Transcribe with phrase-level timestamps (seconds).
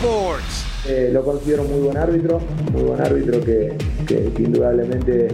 [0.00, 0.64] Sports.
[0.86, 2.40] Eh, lo considero muy buen árbitro,
[2.72, 3.76] muy buen árbitro que,
[4.38, 5.28] indudablemente,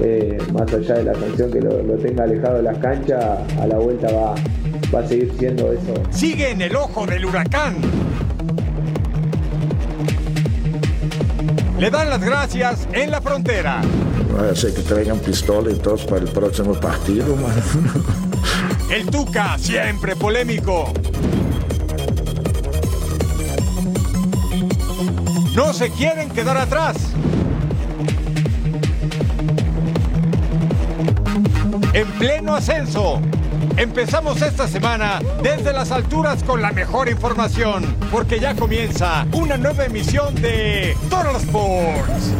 [0.00, 3.66] eh, más allá de la sanción que lo, lo tenga alejado de las canchas, a
[3.66, 4.34] la vuelta va,
[4.94, 5.94] va a seguir siendo eso.
[6.10, 7.76] Sigue en el ojo del huracán.
[11.78, 13.82] Le dan las gracias en la frontera.
[14.48, 17.54] Eu sei que treinam pistola e todos para o próximo partido, mas
[18.90, 20.92] El Tuca, siempre polémico.
[25.54, 26.96] No se quieren quedar atrás.
[31.92, 33.20] En pleno ascenso.
[33.76, 39.84] Empezamos esta semana desde las alturas con la mejor información, porque ya comienza una nueva
[39.84, 42.32] emisión de Total Sports.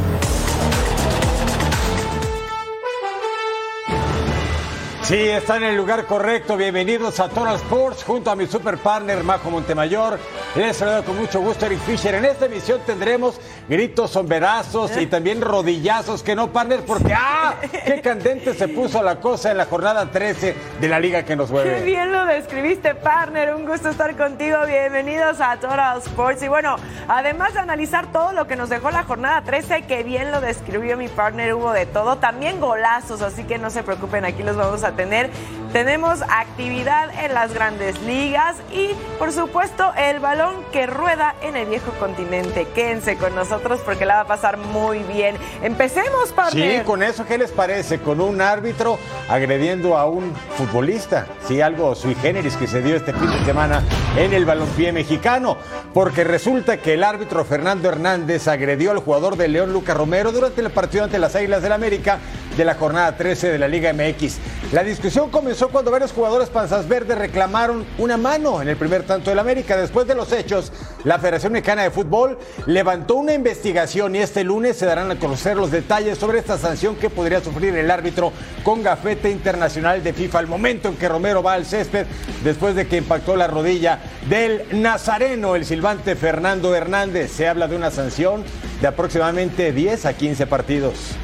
[5.04, 6.56] Sí, está en el lugar correcto.
[6.56, 10.18] Bienvenidos a Total Sports junto a mi super partner Majo Montemayor.
[10.56, 12.14] Les saludo con mucho gusto Eric Fisher.
[12.14, 13.38] En esta emisión tendremos
[13.68, 17.56] gritos, sombrerazos y también rodillazos que no partner porque ¡ah!
[17.84, 21.48] ¡Qué candente se puso la cosa en la jornada 13 de la liga que nos
[21.48, 21.82] Qué mueve!
[21.82, 23.54] bien lo describiste, partner.
[23.54, 24.56] Un gusto estar contigo.
[24.66, 26.42] Bienvenidos a Total Sports.
[26.44, 26.76] Y bueno,
[27.08, 30.96] además de analizar todo lo que nos dejó la jornada 13, que bien lo describió
[30.96, 32.16] mi partner, hubo de todo.
[32.16, 35.30] También golazos, así que no se preocupen, aquí los vamos a tener.
[35.74, 41.66] Tenemos actividad en las grandes ligas y, por supuesto, el balón que rueda en el
[41.66, 42.68] viejo continente.
[42.76, 45.34] Quédense con nosotros porque la va a pasar muy bien.
[45.64, 46.78] Empecemos, partner.
[46.78, 47.98] Sí, con eso, ¿qué les parece?
[47.98, 51.26] Con un árbitro agrediendo a un futbolista.
[51.48, 53.82] Sí, algo sui generis que se dio este fin de semana
[54.16, 55.56] en el balompié mexicano.
[55.92, 60.60] Porque resulta que el árbitro Fernando Hernández agredió al jugador de León, Lucas Romero, durante
[60.60, 62.20] el partido ante las Águilas del América
[62.56, 64.38] de la jornada 13 de la Liga MX.
[64.72, 69.30] La discusión comenzó cuando varios jugadores panzas verdes reclamaron una mano en el primer tanto
[69.30, 69.76] del América.
[69.76, 70.72] Después de los hechos,
[71.04, 75.56] la Federación Mexicana de Fútbol levantó una investigación y este lunes se darán a conocer
[75.56, 78.32] los detalles sobre esta sanción que podría sufrir el árbitro
[78.62, 82.06] con gafete internacional de FIFA al momento en que Romero va al césped
[82.42, 87.32] después de que impactó la rodilla del nazareno, el silbante Fernando Hernández.
[87.32, 88.44] Se habla de una sanción
[88.80, 91.16] de aproximadamente 10 a 15 partidos.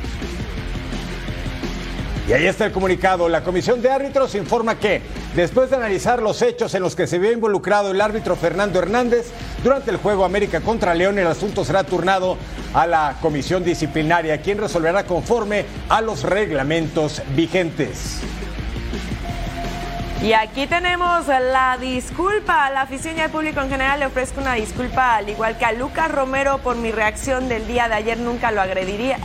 [2.31, 3.29] Y ahí está el comunicado.
[3.29, 5.03] La Comisión de Árbitros informa que,
[5.35, 9.33] después de analizar los hechos en los que se vio involucrado el árbitro Fernando Hernández
[9.65, 12.37] durante el juego América contra León, el asunto será turnado
[12.73, 18.21] a la Comisión Disciplinaria, quien resolverá conforme a los reglamentos vigentes.
[20.23, 24.01] Y aquí tenemos la disculpa a la afición y al público en general.
[24.01, 27.89] Le ofrezco una disculpa, al igual que a Lucas Romero, por mi reacción del día
[27.89, 28.19] de ayer.
[28.19, 29.19] Nunca lo agrediría,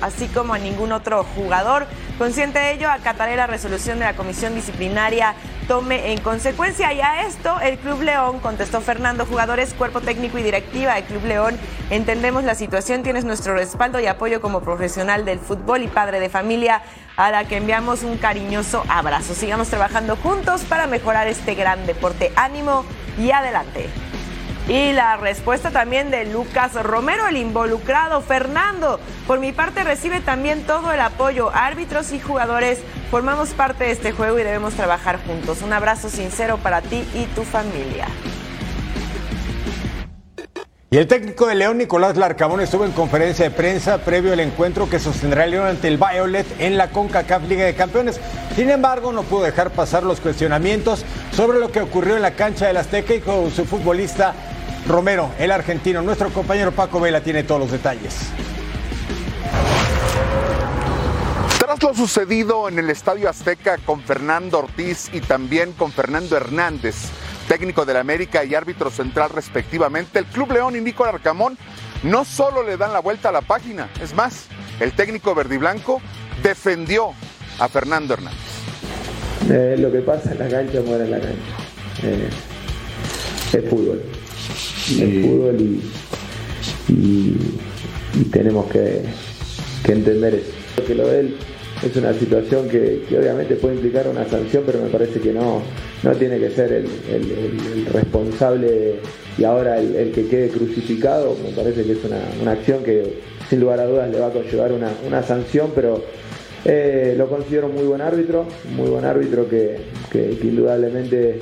[0.00, 1.86] así como a ningún otro jugador.
[2.18, 5.34] Consciente de ello, acataré la resolución de la comisión disciplinaria.
[5.70, 6.92] Tome en consecuencia.
[6.92, 11.24] Y a esto, el Club León, contestó Fernando, jugadores, cuerpo técnico y directiva del Club
[11.24, 11.56] León.
[11.90, 16.28] Entendemos la situación, tienes nuestro respaldo y apoyo como profesional del fútbol y padre de
[16.28, 16.82] familia,
[17.16, 19.32] a la que enviamos un cariñoso abrazo.
[19.32, 22.32] Sigamos trabajando juntos para mejorar este gran deporte.
[22.34, 22.84] Ánimo
[23.16, 23.88] y adelante.
[24.70, 28.20] Y la respuesta también de Lucas Romero, el involucrado.
[28.20, 31.50] Fernando, por mi parte recibe también todo el apoyo.
[31.52, 32.78] Árbitros y jugadores
[33.10, 35.62] formamos parte de este juego y debemos trabajar juntos.
[35.62, 38.06] Un abrazo sincero para ti y tu familia.
[40.92, 44.88] Y el técnico de León, Nicolás Larcamón, estuvo en conferencia de prensa previo al encuentro
[44.88, 48.20] que sostendrá León ante el Violet en la CONCACAF Liga de Campeones.
[48.54, 52.68] Sin embargo, no pudo dejar pasar los cuestionamientos sobre lo que ocurrió en la cancha
[52.68, 54.34] del Azteca y con su futbolista
[54.90, 56.02] Romero, el argentino.
[56.02, 58.16] Nuestro compañero Paco Vela tiene todos los detalles.
[61.58, 66.96] Tras lo sucedido en el Estadio Azteca con Fernando Ortiz y también con Fernando Hernández,
[67.46, 71.56] técnico del América y árbitro central respectivamente, el Club León y Nicolás Arcamón
[72.02, 74.46] no solo le dan la vuelta a la página, es más,
[74.80, 76.00] el técnico verdiblanco
[76.42, 77.12] defendió
[77.60, 78.40] a Fernando Hernández.
[79.48, 81.38] Eh, lo que pasa en la cancha muere en la cancha.
[82.02, 82.30] Eh,
[83.52, 84.19] es fútbol.
[84.50, 87.36] Es fútbol y, y-
[88.20, 89.02] y tenemos que,
[89.84, 90.84] que entender eso.
[90.86, 91.36] Que lo de él
[91.82, 95.62] es una situación que, obviamente puede implicar una sanción, pero me parece que no,
[96.02, 98.96] no tiene que ser el, responsable
[99.38, 101.36] y ahora el, que quede crucificado.
[101.42, 104.72] Me parece que es una, acción que sin lugar a dudas le va a conllevar
[104.72, 106.04] una, sanción, pero
[106.64, 108.46] eh, lo considero muy buen árbitro,
[108.76, 109.78] muy buen árbitro que,
[110.42, 111.38] indudablemente,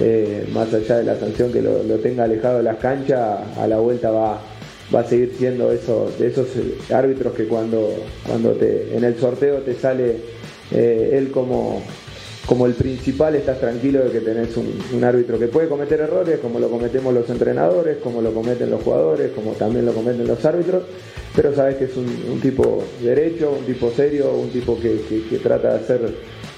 [0.00, 3.78] eh, más allá de la sanción que lo, tenga alejado de las canchas, a la
[3.78, 4.40] vuelta va,
[4.94, 6.48] va a seguir siendo eso, de esos
[6.92, 7.94] árbitros que cuando,
[8.26, 10.16] cuando te, en el sorteo te sale
[10.70, 11.82] eh, él como,
[12.46, 16.58] como el principal, estás tranquilo de que tenés un, árbitro que puede cometer errores, como
[16.58, 20.82] lo cometemos los entrenadores, como lo cometen los jugadores, como también lo cometen los árbitros,
[21.36, 25.76] pero sabes que es un, tipo derecho, un tipo serio, un tipo que, trata de
[25.76, 26.00] hacer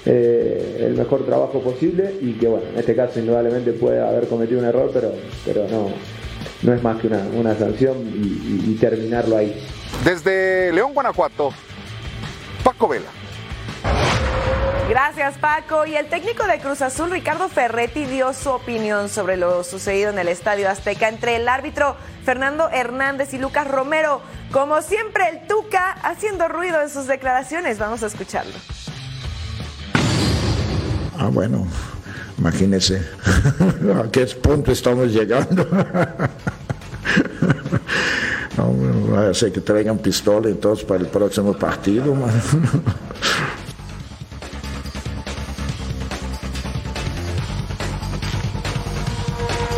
[0.05, 4.59] eh, el mejor trabajo posible y que bueno, en este caso indudablemente puede haber cometido
[4.59, 5.11] un error, pero,
[5.43, 5.89] pero no,
[6.61, 9.65] no es más que una, sanción y, terminarlo ahí.
[10.03, 11.51] Desde León, Guanajuato,
[12.63, 13.07] Paco Vela.
[14.89, 15.87] Gracias Paco.
[15.87, 20.19] Y el técnico de Cruz Azul, Ricardo Ferretti, dio su opinión sobre lo sucedido en
[20.19, 24.21] el Estadio Azteca entre el árbitro Fernando Hernández y Lucas Romero.
[24.51, 27.79] Como siempre, el Tuca haciendo ruido en sus declaraciones.
[27.79, 28.53] Vamos a escucharlo.
[31.17, 31.67] Ah, bueno,
[32.37, 33.01] Imagínense
[33.95, 35.67] a qué punto estamos llegando.
[38.57, 42.15] No, ser que traigan pistola entonces para el próximo partido.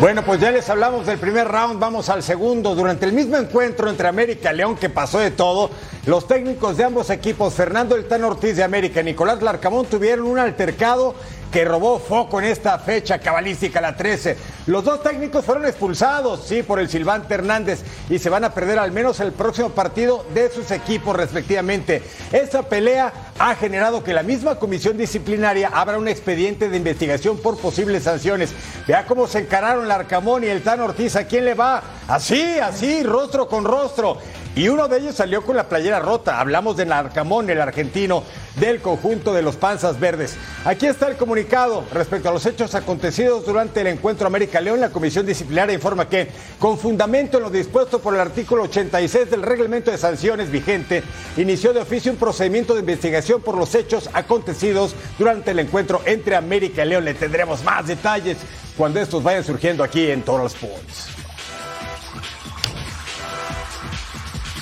[0.00, 2.76] Bueno, pues ya les hablamos del primer round, vamos al segundo.
[2.76, 5.70] Durante el mismo encuentro entre América y León, que pasó de todo,
[6.06, 10.38] los técnicos de ambos equipos, Fernando El Ortiz de América y Nicolás Larcamón, tuvieron un
[10.38, 11.16] altercado
[11.52, 14.36] que robó foco en esta fecha cabalística, la 13.
[14.66, 18.78] Los dos técnicos fueron expulsados, sí, por el Silvante Hernández y se van a perder
[18.78, 22.02] al menos el próximo partido de sus equipos respectivamente.
[22.32, 27.58] Esta pelea ha generado que la misma comisión disciplinaria abra un expediente de investigación por
[27.58, 28.52] posibles sanciones.
[28.86, 31.16] Vea cómo se encararon el Arcamón y el Tan Ortiz.
[31.16, 31.82] ¿A quién le va?
[32.08, 34.18] Así, así, rostro con rostro.
[34.54, 36.40] Y uno de ellos salió con la playera rota.
[36.40, 38.24] Hablamos de Narcamón, el argentino
[38.60, 40.36] del conjunto de los Panzas Verdes.
[40.64, 44.80] Aquí está el comunicado respecto a los hechos acontecidos durante el encuentro América León.
[44.80, 46.28] La Comisión Disciplinaria informa que,
[46.58, 51.02] con fundamento en lo dispuesto por el artículo 86 del reglamento de sanciones vigente,
[51.36, 56.36] inició de oficio un procedimiento de investigación por los hechos acontecidos durante el encuentro entre
[56.36, 57.04] América y León.
[57.04, 58.38] Le tendremos más detalles
[58.76, 61.17] cuando estos vayan surgiendo aquí en Total Sports.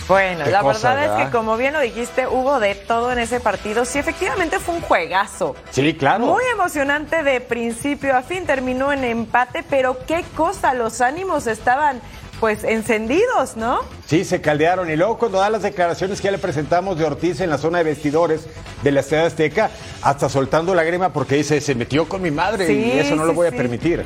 [0.08, 3.84] Bueno, la verdad es que como bien lo dijiste, hubo de todo en ese partido.
[3.84, 5.56] Sí, efectivamente fue un juegazo.
[5.70, 6.26] Sí, claro.
[6.26, 12.00] Muy emocionante de principio a fin, terminó en empate, pero qué cosa, los ánimos estaban
[12.40, 13.80] pues encendidos, ¿no?
[14.06, 14.90] Sí, se caldearon.
[14.90, 17.78] Y luego cuando da las declaraciones que ya le presentamos de Ortiz en la zona
[17.78, 18.46] de vestidores
[18.82, 19.70] de la Ciudad Azteca,
[20.02, 23.34] hasta soltando la grima porque dice, se metió con mi madre y eso no lo
[23.34, 24.04] voy a permitir.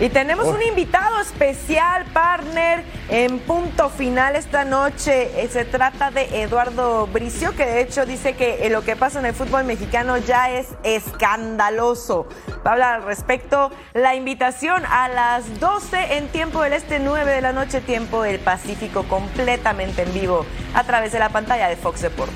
[0.00, 5.42] Y tenemos un invitado especial, partner, en punto final esta noche.
[5.42, 9.18] Eh, se trata de Eduardo Bricio, que de hecho dice que eh, lo que pasa
[9.18, 12.28] en el fútbol mexicano ya es escandaloso.
[12.64, 13.72] Va a hablar al respecto.
[13.92, 18.38] La invitación a las 12 en tiempo del este, 9 de la noche, tiempo del
[18.38, 19.02] Pacífico,
[19.38, 20.44] completamente en vivo
[20.74, 22.34] a través de la pantalla de Fox Deportes.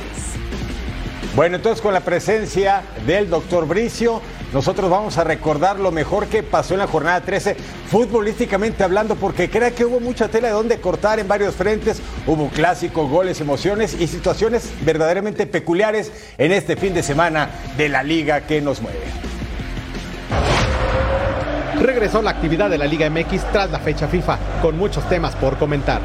[1.34, 6.44] Bueno, entonces con la presencia del doctor Bricio, nosotros vamos a recordar lo mejor que
[6.44, 7.56] pasó en la jornada 13,
[7.88, 12.48] futbolísticamente hablando, porque creo que hubo mucha tela de donde cortar en varios frentes, hubo
[12.50, 18.42] clásicos, goles, emociones y situaciones verdaderamente peculiares en este fin de semana de la liga
[18.42, 19.00] que nos mueve.
[21.80, 25.58] Regresó la actividad de la Liga MX tras la fecha FIFA, con muchos temas por
[25.58, 26.00] comentar.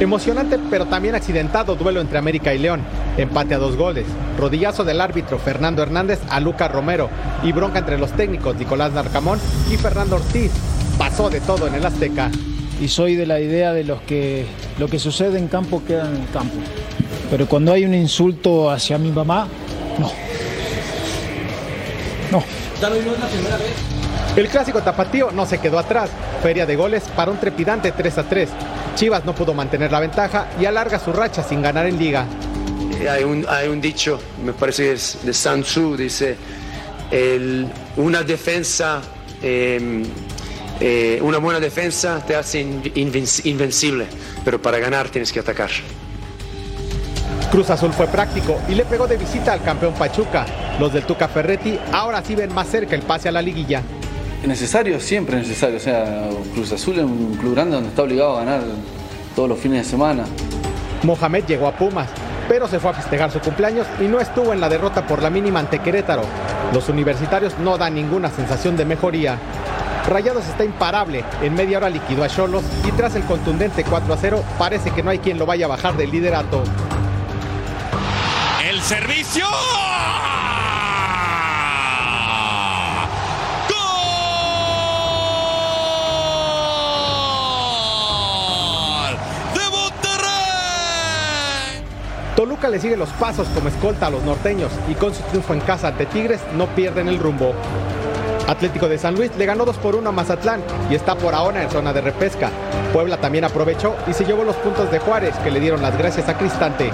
[0.00, 2.80] Emocionante pero también accidentado duelo entre América y León.
[3.18, 4.06] Empate a dos goles.
[4.38, 7.10] Rodillazo del árbitro Fernando Hernández a Lucas Romero.
[7.42, 9.38] Y bronca entre los técnicos Nicolás Narcamón
[9.70, 10.52] y Fernando Ortiz.
[10.96, 12.30] Pasó de todo en el Azteca.
[12.80, 14.46] Y soy de la idea de los que
[14.78, 16.56] lo que sucede en campo queda en el campo.
[17.30, 19.48] Pero cuando hay un insulto hacia mi mamá,
[19.98, 20.10] no.
[22.32, 22.42] No.
[22.80, 23.74] Ya no es la primera vez.
[24.34, 26.08] El clásico tapatío no se quedó atrás.
[26.42, 28.48] Feria de goles para un trepidante 3 a 3.
[28.94, 32.26] Chivas no pudo mantener la ventaja y alarga su racha sin ganar en liga.
[33.10, 36.36] Hay un, hay un dicho, me parece que es de Sun Tzu, dice,
[37.96, 39.00] una defensa,
[39.42, 40.04] em,
[40.80, 44.06] eh, una buena defensa te hace invencible,
[44.44, 45.70] pero para ganar tienes que atacar.
[47.50, 50.46] Cruz Azul fue práctico y le pegó de visita al campeón Pachuca.
[50.78, 53.82] Los del Tuca Ferretti ahora sí ven más cerca el pase a la liguilla
[54.48, 55.76] necesario, siempre necesario.
[55.76, 58.62] O sea, Cruz Azul es un club grande donde está obligado a ganar
[59.34, 60.24] todos los fines de semana.
[61.02, 62.08] Mohamed llegó a Pumas
[62.50, 65.30] pero se fue a festejar su cumpleaños y no estuvo en la derrota por la
[65.30, 66.24] mínima ante Querétaro.
[66.74, 69.38] Los universitarios no dan ninguna sensación de mejoría.
[70.08, 74.16] Rayados está imparable, en media hora liquidó a Cholos y tras el contundente 4 a
[74.16, 76.64] 0 parece que no hay quien lo vaya a bajar del liderato.
[78.68, 79.46] El servicio.
[92.60, 95.60] Toluca le sigue los pasos como escolta a los norteños y con su triunfo en
[95.60, 97.54] casa ante Tigres no pierden el rumbo.
[98.46, 101.62] Atlético de San Luis le ganó 2 por 1 a Mazatlán y está por ahora
[101.62, 102.50] en zona de repesca.
[102.92, 106.28] Puebla también aprovechó y se llevó los puntos de Juárez que le dieron las gracias
[106.28, 106.90] a Cristante.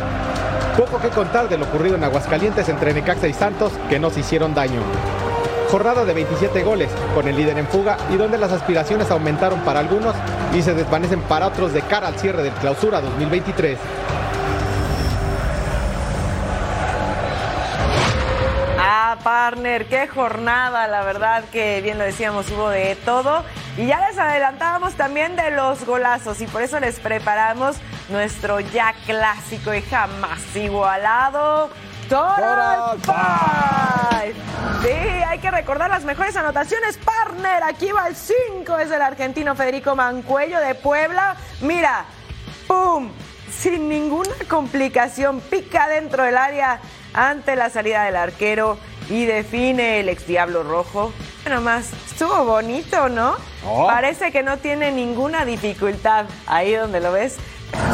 [0.77, 4.55] Poco que contar de lo ocurrido en Aguascalientes entre Necaxa y Santos que nos hicieron
[4.55, 4.83] daño.
[5.73, 9.81] Jornada de 27 goles, con el líder en fuga y donde las aspiraciones aumentaron para
[9.81, 10.15] algunos
[10.55, 13.77] y se desvanecen para otros de cara al cierre del clausura 2023.
[19.27, 23.43] Partner, qué jornada, la verdad que bien lo decíamos, hubo de todo.
[23.77, 27.75] Y ya les adelantábamos también de los golazos y por eso les preparamos
[28.09, 31.71] nuestro ya clásico y jamás igualado.
[32.09, 34.35] Total Five.
[34.83, 37.65] Sí, hay que recordar las mejores anotaciones, partner.
[37.65, 41.35] Aquí va el 5, es el argentino Federico Mancuello de Puebla.
[41.63, 42.05] Mira,
[42.69, 43.11] ¡pum!
[43.51, 46.79] Sin ninguna complicación, pica dentro del área
[47.13, 51.13] ante la salida del arquero y define el ex Diablo Rojo.
[51.45, 53.37] Bueno, más, estuvo bonito, ¿no?
[53.65, 53.87] Oh.
[53.87, 56.27] Parece que no tiene ninguna dificultad.
[56.47, 57.37] Ahí donde lo ves,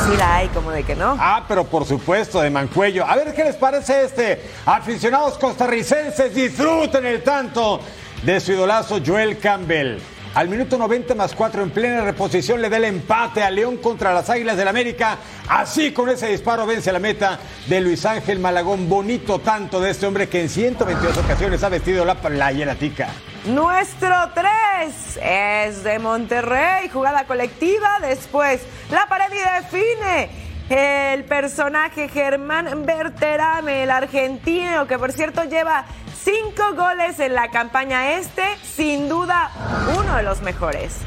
[0.06, 1.16] sí la hay, como de que no.
[1.18, 3.04] Ah, pero por supuesto, de Mancuello.
[3.06, 4.42] A ver qué les parece este.
[4.64, 7.80] Aficionados costarricenses, disfruten el tanto
[8.22, 9.98] de su idolazo Joel Campbell.
[10.34, 14.14] Al minuto 90 más 4 en plena reposición le da el empate a León contra
[14.14, 15.18] las Águilas del América.
[15.46, 18.88] Así con ese disparo vence la meta de Luis Ángel Malagón.
[18.88, 23.08] Bonito tanto de este hombre que en 122 ocasiones ha vestido la playera tica.
[23.44, 27.98] Nuestro 3 es de Monterrey, jugada colectiva.
[28.00, 30.30] Después, la pared y define.
[30.70, 35.84] El personaje Germán Berterame, el argentino, que por cierto lleva
[36.22, 39.50] cinco goles en la campaña este, sin duda
[39.98, 40.98] uno de los mejores.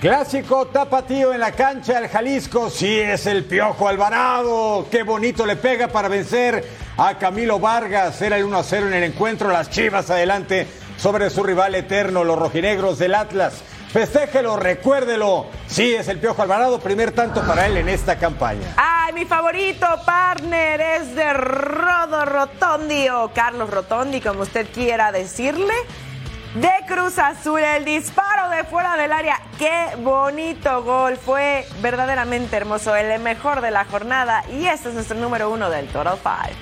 [0.00, 2.68] Clásico tapatío en la cancha del Jalisco.
[2.68, 4.86] Sí, es el Piojo Alvarado.
[4.90, 6.62] Qué bonito le pega para vencer
[6.98, 8.20] a Camilo Vargas.
[8.20, 9.50] Era el 1 a 0 en el encuentro.
[9.50, 10.66] Las chivas adelante
[10.98, 13.62] sobre su rival eterno, los rojinegros del Atlas.
[13.94, 15.46] Festéjelo, recuérdelo.
[15.68, 16.80] Sí, es el Piojo Alvarado.
[16.80, 18.74] Primer tanto para él en esta campaña.
[18.76, 25.72] Ay, mi favorito partner es de Rodo Rotondi o Carlos Rotondi, como usted quiera decirle.
[26.56, 29.40] De Cruz Azul, el disparo de fuera del área.
[29.60, 31.16] Qué bonito gol.
[31.16, 32.96] Fue verdaderamente hermoso.
[32.96, 34.44] El mejor de la jornada.
[34.50, 36.56] Y este es nuestro número uno del Total Five.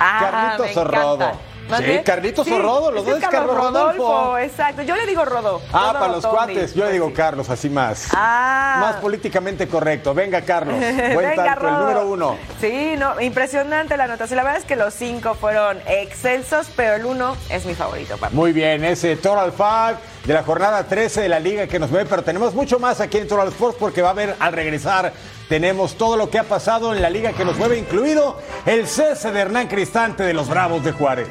[0.00, 1.51] Ah, Carlitos Rodo.
[1.78, 2.00] Sí.
[2.04, 4.38] Carlitos Sí, o Rodo, los dos es Carlos Rodolfo.
[4.38, 5.60] Exacto, yo le digo Rodo.
[5.72, 6.74] Ah, Rodo para los cuates.
[6.74, 8.08] Yo le digo Carlos, así más.
[8.14, 8.78] Ah.
[8.80, 10.14] Más políticamente correcto.
[10.14, 10.76] Venga, Carlos.
[11.14, 12.36] Buen Venga, tanto, el número uno.
[12.60, 14.36] Sí, no, impresionante la anotación.
[14.36, 18.16] La verdad es que los cinco fueron excelsos, pero el uno es mi favorito.
[18.18, 18.34] papi.
[18.34, 22.06] Muy bien, ese Total Five de la jornada 13 de la liga que nos mueve,
[22.08, 25.12] pero tenemos mucho más aquí en Total Sports porque va a haber al regresar.
[25.52, 29.32] Tenemos todo lo que ha pasado en la liga que nos mueve, incluido el cese
[29.32, 31.28] de Hernán Cristante de los Bravos de Juárez.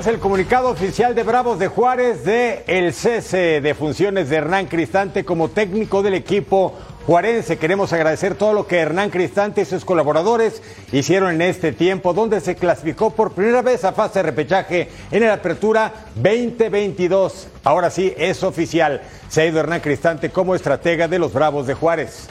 [0.00, 4.64] Es el comunicado oficial de Bravos de Juárez de el cese de funciones de Hernán
[4.64, 6.74] Cristante como técnico del equipo
[7.06, 7.58] juarense.
[7.58, 12.40] Queremos agradecer todo lo que Hernán Cristante y sus colaboradores hicieron en este tiempo, donde
[12.40, 17.48] se clasificó por primera vez a fase de repechaje en la apertura 2022.
[17.62, 19.02] Ahora sí, es oficial.
[19.28, 22.26] Se ha ido Hernán Cristante como estratega de los Bravos de Juárez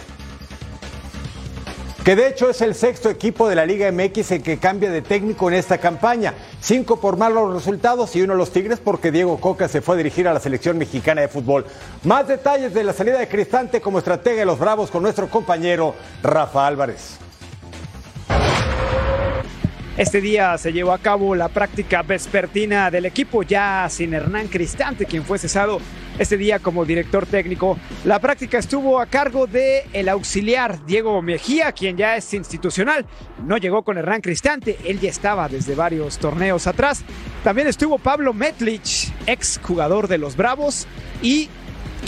[2.09, 5.03] que de hecho es el sexto equipo de la Liga MX en que cambia de
[5.03, 6.33] técnico en esta campaña.
[6.59, 10.27] Cinco por malos resultados y uno los Tigres porque Diego Coca se fue a dirigir
[10.27, 11.67] a la selección mexicana de fútbol.
[12.05, 15.93] Más detalles de la salida de Cristante como estratega de los Bravos con nuestro compañero
[16.23, 17.28] Rafa Álvarez.
[19.99, 25.05] Este día se llevó a cabo la práctica vespertina del equipo ya sin Hernán Cristante,
[25.05, 25.81] quien fue cesado
[26.17, 27.77] este día como director técnico.
[28.05, 33.05] La práctica estuvo a cargo de el auxiliar Diego Mejía, quien ya es institucional.
[33.45, 37.03] No llegó con Hernán Cristante, él ya estaba desde varios torneos atrás.
[37.43, 40.87] También estuvo Pablo Metlich, ex jugador de los Bravos
[41.21, 41.49] y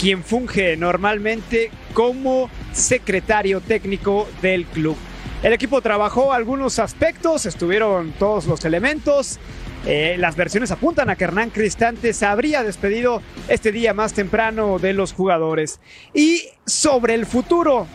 [0.00, 4.96] quien funge normalmente como secretario técnico del club.
[5.42, 9.40] El equipo trabajó algunos aspectos, estuvieron todos los elementos.
[9.84, 14.78] Eh, las versiones apuntan a que Hernán Cristante se habría despedido este día más temprano
[14.78, 15.80] de los jugadores.
[16.14, 17.88] Y sobre el futuro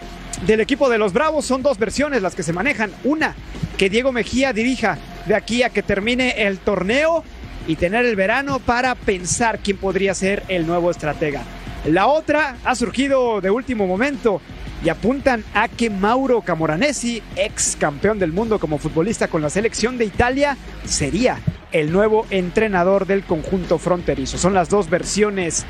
[0.45, 2.91] del equipo de los Bravos son dos versiones las que se manejan.
[3.05, 3.33] Una,
[3.77, 7.23] que Diego Mejía dirija de aquí a que termine el torneo
[7.65, 11.43] y tener el verano para pensar quién podría ser el nuevo estratega.
[11.85, 14.41] La otra ha surgido de último momento
[14.83, 19.97] y apuntan a que Mauro Camoranesi, ex campeón del mundo como futbolista con la selección
[19.97, 21.39] de Italia, sería
[21.71, 24.37] el nuevo entrenador del conjunto fronterizo.
[24.37, 25.65] Son las dos versiones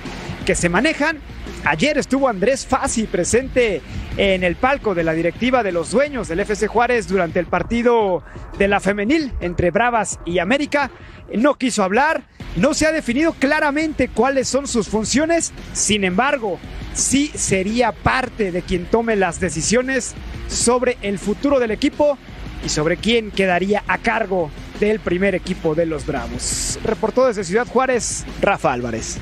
[0.46, 1.20] que se manejan.
[1.66, 3.82] Ayer estuvo Andrés Fassi presente
[4.16, 8.24] en el palco de la directiva de los dueños del FC Juárez durante el partido
[8.58, 10.92] de la femenil entre Bravas y América.
[11.34, 12.24] No quiso hablar,
[12.56, 16.60] no se ha definido claramente cuáles son sus funciones, sin embargo,
[16.98, 20.16] sí sería parte de quien tome las decisiones
[20.48, 22.18] sobre el futuro del equipo
[22.66, 24.50] y sobre quién quedaría a cargo
[24.80, 26.80] del primer equipo de los Bravos.
[26.84, 29.20] Reportó desde Ciudad Juárez, Rafa Álvarez.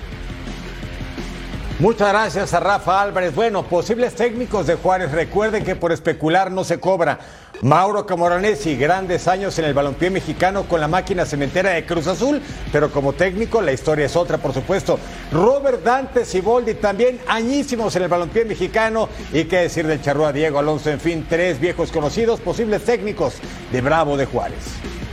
[1.77, 3.35] Muchas gracias a Rafa Álvarez.
[3.35, 7.19] Bueno, posibles técnicos de Juárez, recuerden que por especular no se cobra.
[7.61, 12.41] Mauro Camoranesi, grandes años en el balompié mexicano con la máquina cementera de Cruz Azul,
[12.71, 14.97] pero como técnico la historia es otra, por supuesto.
[15.33, 19.09] Robert Dante Siboldi, también añísimos en el balompié mexicano.
[19.33, 23.35] Y qué decir del charrúa Diego Alonso, en fin, tres viejos conocidos, posibles técnicos
[23.73, 25.04] de Bravo de Juárez.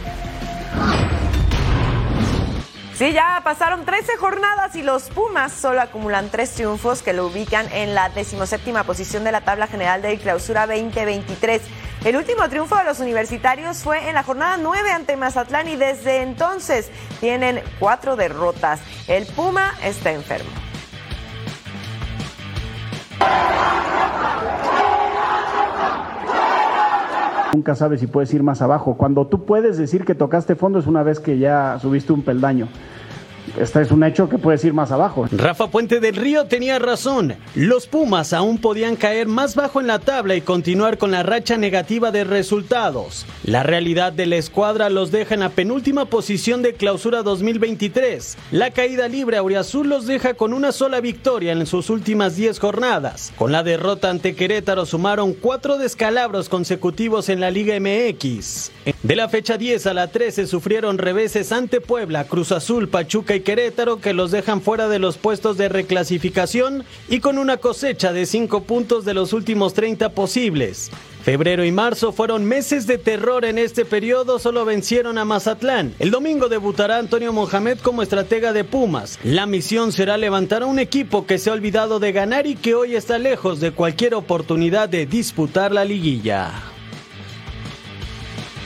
[2.95, 7.67] Sí, ya pasaron 13 jornadas y los Pumas solo acumulan tres triunfos que lo ubican
[7.73, 11.63] en la decimoséptima posición de la tabla general de clausura 2023.
[12.05, 16.21] El último triunfo de los universitarios fue en la jornada 9 ante Mazatlán y desde
[16.21, 18.81] entonces tienen cuatro derrotas.
[19.09, 20.51] El Puma está enfermo.
[27.54, 28.94] Nunca sabes si puedes ir más abajo.
[28.97, 32.69] Cuando tú puedes decir que tocaste fondo es una vez que ya subiste un peldaño.
[33.58, 35.26] Este es un hecho que puedes ir más abajo.
[35.30, 37.34] Rafa Puente del Río tenía razón.
[37.54, 41.58] Los Pumas aún podían caer más bajo en la tabla y continuar con la racha
[41.58, 43.26] negativa de resultados.
[43.45, 48.38] La realidad de la escuadra los deja en la penúltima posición de clausura 2023.
[48.52, 53.32] La caída libre Auriazul los deja con una sola victoria en sus últimas 10 jornadas.
[53.36, 58.71] Con la derrota ante Querétaro sumaron cuatro descalabros consecutivos en la Liga MX.
[59.02, 63.42] De la fecha 10 a la 13 sufrieron reveses ante Puebla, Cruz Azul, Pachuca y
[63.43, 68.26] Querétaro que los dejan fuera de los puestos de reclasificación y con una cosecha de
[68.26, 70.91] 5 puntos de los últimos 30 posibles.
[71.23, 75.95] Febrero y marzo fueron meses de terror en este periodo, solo vencieron a Mazatlán.
[76.00, 79.21] El domingo debutará Antonio Mohamed como estratega de Pumas.
[79.23, 82.75] La misión será levantar a un equipo que se ha olvidado de ganar y que
[82.75, 86.72] hoy está lejos de cualquier oportunidad de disputar la liguilla.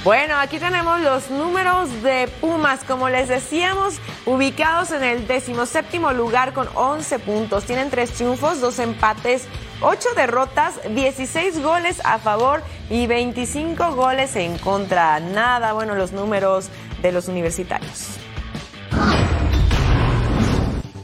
[0.06, 6.52] Bueno, aquí tenemos los números de Pumas, como les decíamos, ubicados en el decimoséptimo lugar
[6.52, 7.64] con 11 puntos.
[7.64, 9.48] Tienen tres triunfos, dos empates,
[9.80, 15.18] ocho derrotas, 16 goles a favor y 25 goles en contra.
[15.18, 16.68] Nada, bueno, los números
[17.02, 18.10] de los universitarios.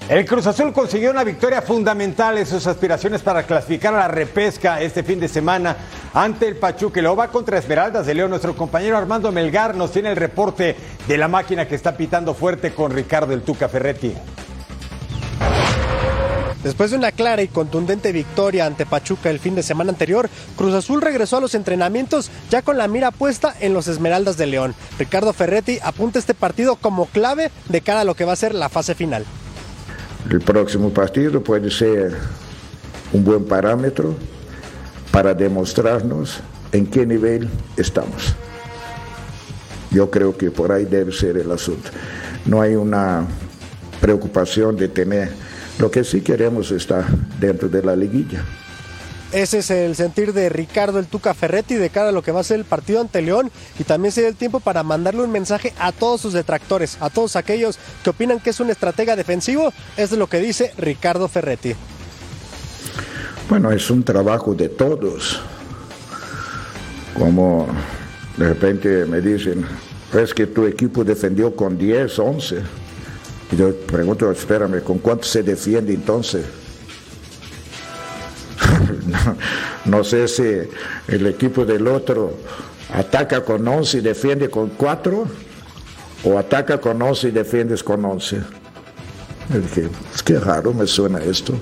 [0.08, 4.80] El Cruz Azul consiguió una victoria fundamental en sus aspiraciones para clasificar a la repesca
[4.80, 5.76] este fin de semana
[6.12, 7.00] ante el Pachuca.
[7.00, 8.30] Lo va contra Esmeraldas de León.
[8.30, 12.72] Nuestro compañero Armando Melgar nos tiene el reporte de la máquina que está pitando fuerte
[12.72, 14.12] con Ricardo el Tuca Ferretti.
[16.64, 20.74] Después de una clara y contundente victoria ante Pachuca el fin de semana anterior, Cruz
[20.74, 24.74] Azul regresó a los entrenamientos ya con la mira puesta en los Esmeraldas de León.
[24.98, 28.54] Ricardo Ferretti apunta este partido como clave de cara a lo que va a ser
[28.54, 29.24] la fase final.
[30.30, 32.14] El próximo partido puede ser
[33.12, 34.14] un buen parámetro
[35.10, 36.40] para demostrarnos
[36.72, 38.34] en qué nivel estamos.
[39.90, 41.90] Yo creo que por ahí debe ser el asunto.
[42.46, 43.26] No hay una
[44.00, 45.30] preocupación de tener,
[45.78, 47.04] lo que sí queremos estar
[47.38, 48.42] dentro de la liguilla.
[49.32, 52.40] Ese es el sentir de Ricardo el Tuca Ferretti de cara a lo que va
[52.40, 55.32] a ser el partido ante León y también se da el tiempo para mandarle un
[55.32, 59.72] mensaje a todos sus detractores, a todos aquellos que opinan que es un estratega defensivo,
[59.96, 61.74] es lo que dice Ricardo Ferretti.
[63.48, 65.40] Bueno, es un trabajo de todos.
[67.18, 67.68] Como
[68.36, 69.64] de repente me dicen,
[70.12, 72.56] es que tu equipo defendió con 10, 11.
[73.50, 76.44] Y yo pregunto, espérame, ¿con cuánto se defiende entonces?
[79.84, 80.42] no, sé si
[81.08, 82.32] el equipo del otro
[82.92, 85.26] ataca con 11 y defiende con 4
[86.24, 88.36] o ataca con 11 y defiendes con 11.
[88.36, 91.54] Es que, es que raro me suena esto.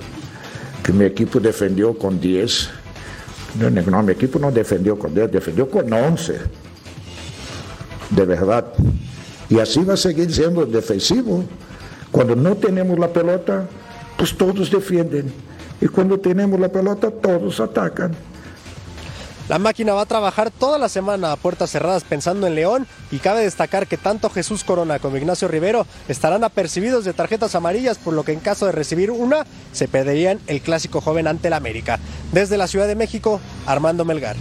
[0.83, 2.69] que mi equipo defendió con 10.
[3.59, 6.39] No, no, mi equipo no defendió con 10, defendió con 11.
[8.09, 8.65] De verdad.
[9.49, 11.43] Y así va a seguir siendo defensivo.
[12.11, 13.67] Cuando no tenemos la pelota,
[14.17, 15.31] pues todos defienden.
[15.81, 18.15] Y cuando tenemos la pelota, todos atacan.
[19.49, 23.17] La máquina va a trabajar toda la semana a puertas cerradas pensando en León y
[23.17, 28.13] cabe destacar que tanto Jesús Corona como Ignacio Rivero estarán apercibidos de tarjetas amarillas, por
[28.13, 31.99] lo que en caso de recibir una, se perderían el clásico joven ante el América.
[32.31, 34.37] Desde la Ciudad de México, Armando Melgar.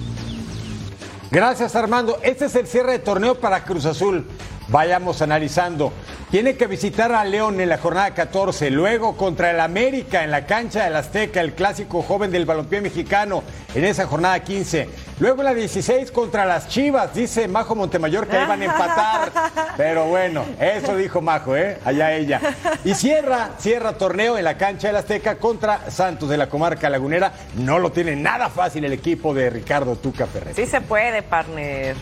[1.33, 2.19] Gracias Armando.
[2.23, 4.27] Este es el cierre de torneo para Cruz Azul.
[4.69, 5.93] Vayamos analizando.
[6.31, 10.47] Tiene que visitar a León en la jornada 14, luego contra el América en la
[10.47, 13.43] cancha del Azteca, el clásico joven del balompié mexicano
[13.75, 14.89] en esa jornada 15.
[15.19, 19.33] Luego en la 16 contra las Chivas, dice Majo Montemayor que iban a empatar.
[19.77, 21.79] Pero bueno, eso dijo Majo, ¿eh?
[21.85, 22.41] Allá ella.
[22.85, 27.33] Y cierra, cierra torneo en la cancha del Azteca contra Santos de la comarca lagunera.
[27.57, 30.55] No lo tiene nada fácil el equipo de Ricardo Tuca Ferrer.
[30.55, 31.97] Sí se puede, partner.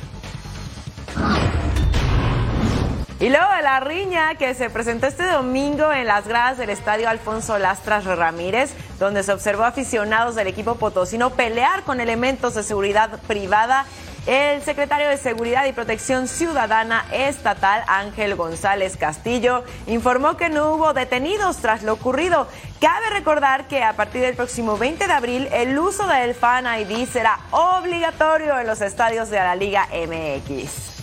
[3.20, 7.08] Y luego de la riña que se presentó este domingo en las gradas del estadio
[7.08, 13.18] Alfonso Lastras Ramírez, donde se observó aficionados del equipo potosino pelear con elementos de seguridad
[13.26, 13.86] privada.
[14.26, 20.92] El secretario de Seguridad y Protección Ciudadana Estatal, Ángel González Castillo, informó que no hubo
[20.92, 22.46] detenidos tras lo ocurrido.
[22.80, 27.08] Cabe recordar que a partir del próximo 20 de abril el uso del Fan ID
[27.08, 30.98] será obligatorio en los estadios de la Liga MX.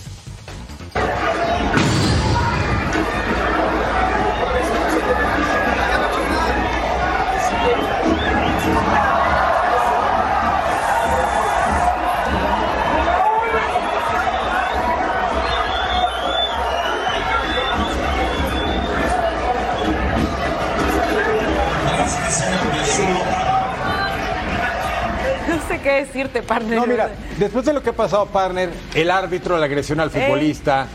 [25.96, 26.78] Qué decirte, partner.
[26.78, 30.88] No, mira, después de lo que ha pasado, partner, el árbitro, la agresión al futbolista.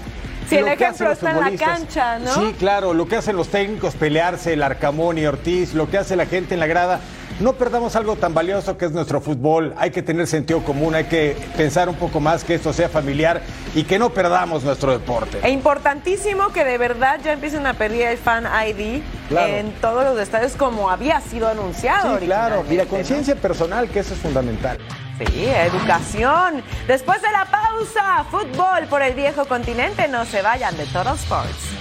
[0.49, 2.35] Si el ejemplo está en la cancha, ¿no?
[2.35, 6.17] Sí, claro, lo que hacen los técnicos, pelearse, el Arcamón y Ortiz, lo que hace
[6.17, 7.01] la gente en la grada.
[7.41, 9.73] No perdamos algo tan valioso que es nuestro fútbol.
[9.79, 13.41] Hay que tener sentido común, hay que pensar un poco más que esto sea familiar
[13.75, 15.41] y que no perdamos nuestro deporte.
[15.43, 19.01] E importantísimo que de verdad ya empiecen a pedir el Fan ID
[19.31, 19.55] Claro.
[19.55, 22.19] en todos los estadios como había sido anunciado.
[22.19, 22.63] Sí, claro.
[22.69, 24.77] Y la conciencia personal, que eso es fundamental.
[25.19, 26.63] Sí, educación.
[26.87, 30.09] Después de la pausa, fútbol por el viejo continente.
[30.09, 31.80] No se vayan de Total Sports.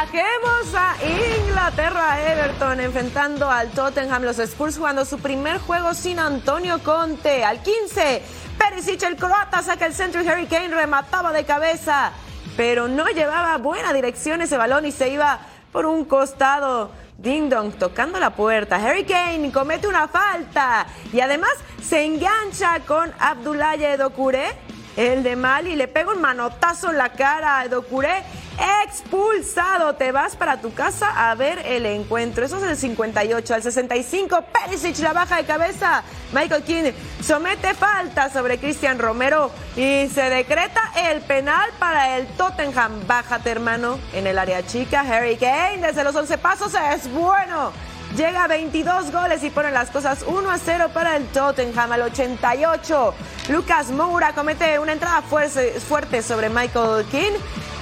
[0.00, 0.96] Viajemos a
[1.46, 7.44] Inglaterra, Everton, enfrentando al Tottenham, los Spurs jugando su primer juego sin Antonio Conte.
[7.44, 8.22] Al 15,
[8.56, 12.12] Perisic, el croata, saca el centro y Harry Kane remataba de cabeza,
[12.56, 16.92] pero no llevaba buena dirección ese balón y se iba por un costado.
[17.18, 18.76] Ding Dong tocando la puerta.
[18.76, 24.46] Harry Kane comete una falta y además se engancha con Abdoulaye Dokure,
[24.96, 28.24] el de Mali, le pega un manotazo en la cara a Dokure.
[28.84, 32.44] Expulsado, te vas para tu casa a ver el encuentro.
[32.44, 33.54] Eso es el 58.
[33.54, 36.02] Al 65, Perisic la baja de cabeza.
[36.32, 36.92] Michael King
[37.22, 43.06] somete falta sobre Cristian Romero y se decreta el penal para el Tottenham.
[43.06, 45.00] Bájate, hermano, en el área chica.
[45.00, 47.72] Harry Kane desde los 11 pasos es bueno.
[48.16, 52.02] Llega a 22 goles y pone las cosas 1 a 0 para el Tottenham al
[52.02, 53.14] 88.
[53.50, 57.32] Lucas Moura comete una entrada fuerte, sobre Michael King.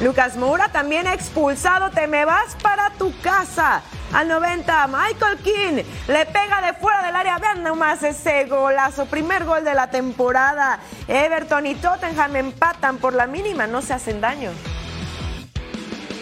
[0.01, 1.91] Lucas Moura también expulsado.
[1.91, 3.81] Te me vas para tu casa.
[4.13, 7.39] Al 90, Michael King le pega de fuera del área.
[7.39, 9.07] Vean nomás ese golazo.
[9.07, 10.79] Primer gol de la temporada.
[11.09, 13.67] Everton y Tottenham empatan por la mínima.
[13.67, 14.51] No se hacen daño.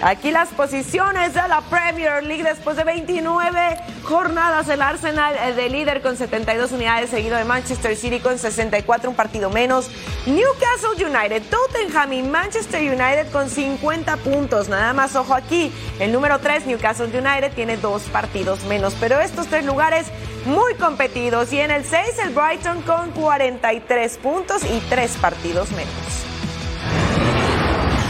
[0.03, 4.69] Aquí las posiciones de la Premier League después de 29 jornadas.
[4.69, 9.17] El Arsenal eh, de líder con 72 unidades, seguido de Manchester City con 64, un
[9.17, 9.91] partido menos.
[10.27, 14.69] Newcastle United, Tottenham y Manchester United con 50 puntos.
[14.69, 15.73] Nada más ojo aquí.
[15.99, 18.95] El número 3, Newcastle United, tiene dos partidos menos.
[19.01, 20.07] Pero estos tres lugares
[20.45, 21.53] muy competidos.
[21.55, 26.26] Y en el 6, el Brighton con 43 puntos y tres partidos menos.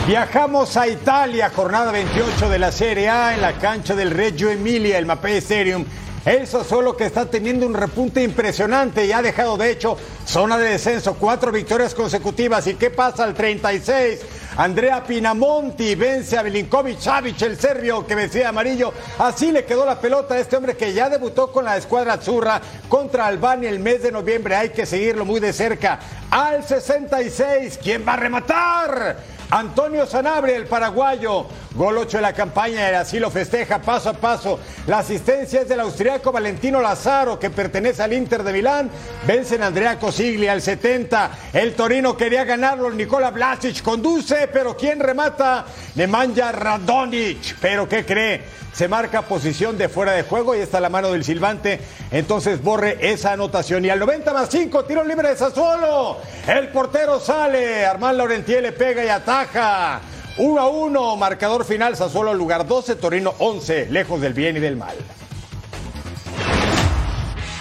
[0.06, 4.98] Viajamos a Italia, jornada 28 de la Serie A en la cancha del Reggio Emilia,
[4.98, 5.84] el Mapei Stadium.
[6.24, 10.70] El Sassuolo que está teniendo un repunte impresionante y ha dejado de hecho zona de
[10.70, 12.68] descenso, cuatro victorias consecutivas.
[12.68, 14.20] ¿Y qué pasa al 36?
[14.56, 18.92] Andrea Pinamonti vence a Milinkovic Savic, el serbio que vencía amarillo.
[19.18, 22.60] Así le quedó la pelota a este hombre que ya debutó con la escuadra azurra
[22.88, 24.54] contra Albania el mes de noviembre.
[24.54, 25.98] Hay que seguirlo muy de cerca.
[26.30, 29.35] Al 66, ¿quién va a rematar?
[29.50, 34.14] Antonio Sanabria, el paraguayo, gol 8 de la campaña, y así lo festeja paso a
[34.14, 34.58] paso.
[34.86, 38.90] La asistencia es del austriaco Valentino Lazaro, que pertenece al Inter de Milán.
[39.26, 41.30] Vencen Andrea Cosigli al 70.
[41.52, 45.64] El Torino quería ganarlo, Nicola Vlasic conduce, pero ¿quién remata?
[45.94, 47.56] Nemanja Radonic.
[47.60, 48.65] ¿Pero qué cree?
[48.76, 51.80] Se marca posición de fuera de juego y está la mano del silbante.
[52.10, 53.86] Entonces borre esa anotación.
[53.86, 56.18] Y al 90 más 5, tiro libre de Sassuolo.
[56.46, 57.86] El portero sale.
[57.86, 60.02] Armán Laurentiel le pega y ataja.
[60.36, 64.76] 1 a 1, marcador final, Sassuolo lugar 12, Torino 11, lejos del bien y del
[64.76, 64.94] mal.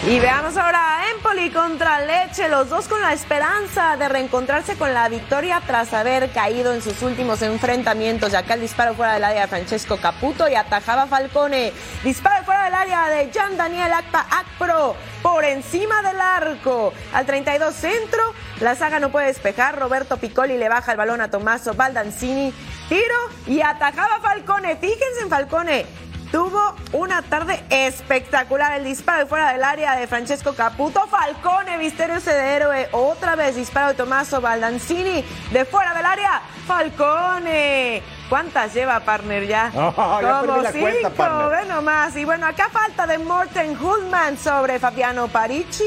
[0.07, 5.09] Y veamos ahora Empoli contra Leche, los dos con la esperanza de reencontrarse con la
[5.09, 8.31] victoria tras haber caído en sus últimos enfrentamientos.
[8.31, 11.73] Y acá el disparo fuera del área de Francesco Caputo y atajaba Falcone.
[12.03, 16.93] Disparo fuera del área de Gian Daniel Acta Acpro por encima del arco.
[17.11, 18.21] Al 32 centro,
[18.59, 19.79] la saga no puede despejar.
[19.79, 22.53] Roberto Piccoli le baja el balón a Tommaso Baldanzini.
[22.89, 24.75] Tiro y atajaba Falcone.
[24.75, 28.73] Fíjense en Falcone Tuvo una tarde espectacular.
[28.73, 31.07] El disparo de fuera del área de Francesco Caputo.
[31.07, 32.89] Falcone, misterio de héroe.
[32.91, 35.23] Otra vez disparo de Tommaso Baldanzini.
[35.53, 36.41] De fuera del área.
[36.67, 38.03] Falcone.
[38.27, 39.71] ¿Cuántas lleva, partner, ya?
[39.71, 41.11] Como cinco,
[41.47, 42.17] bueno más.
[42.17, 45.85] Y bueno, acá falta de Morten Hulman sobre Fabiano Parici.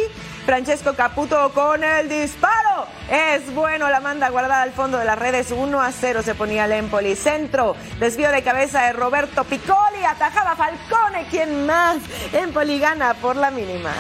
[0.49, 2.87] Francesco Caputo con el disparo.
[3.11, 5.51] Es bueno, la manda guardada al fondo de las redes.
[5.51, 7.17] 1 a 0 se ponía el Empoli.
[7.17, 10.03] Centro, desvío de cabeza de Roberto Piccoli.
[10.09, 11.99] Atajaba Falcone, quien más.
[12.33, 13.93] Empoli gana por la mínima.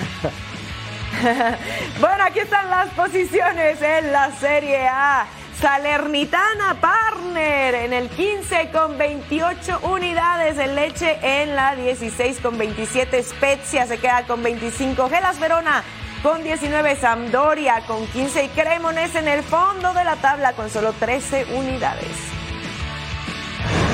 [2.00, 5.26] bueno, aquí están las posiciones en la Serie A.
[5.60, 13.20] Salernitana Partner en el 15 con 28 unidades de leche en la 16 con 27
[13.24, 15.82] Spezia se queda con 25 Gelas Verona
[16.22, 20.92] con 19 Sampdoria con 15 y Cremonese en el fondo de la tabla con solo
[20.92, 22.37] 13 unidades.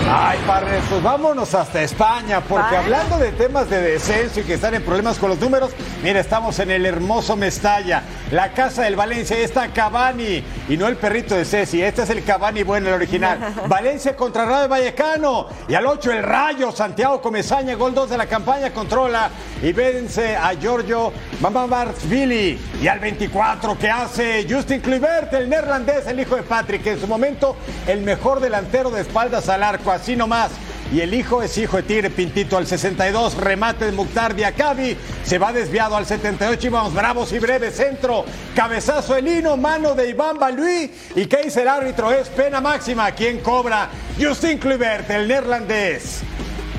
[0.07, 4.75] Ay, padre, pues vámonos hasta España, porque hablando de temas de descenso y que están
[4.75, 5.71] en problemas con los números,
[6.03, 10.97] mira, estamos en el hermoso Mestalla, la casa del Valencia, está Cavani, y no el
[10.97, 13.55] perrito de Ceci, este es el Cavani bueno, el original.
[13.67, 18.27] Valencia contra Rayo Vallecano, y al 8 el Rayo, Santiago Comesaña, gol 2 de la
[18.27, 19.31] campaña, controla
[19.63, 26.21] y vence a Giorgio Mamamarsvili, y al 24 que hace Justin Kluivert, el neerlandés, el
[26.21, 30.51] hijo de Patrick, en su momento el mejor delantero de espaldas al arco así nomás.
[30.93, 35.39] Y el hijo es hijo de Tigre Pintito al 62, remate de Mukhtar Diakabi, se
[35.39, 40.11] va desviado al 78 y vamos bravos y breve centro, cabezazo el hino, mano de
[40.11, 42.13] Iván Balui y ¿qué dice el árbitro?
[42.13, 43.89] Es pena máxima, ¿quién cobra?
[44.21, 46.23] Justin Kluivert, el neerlandés.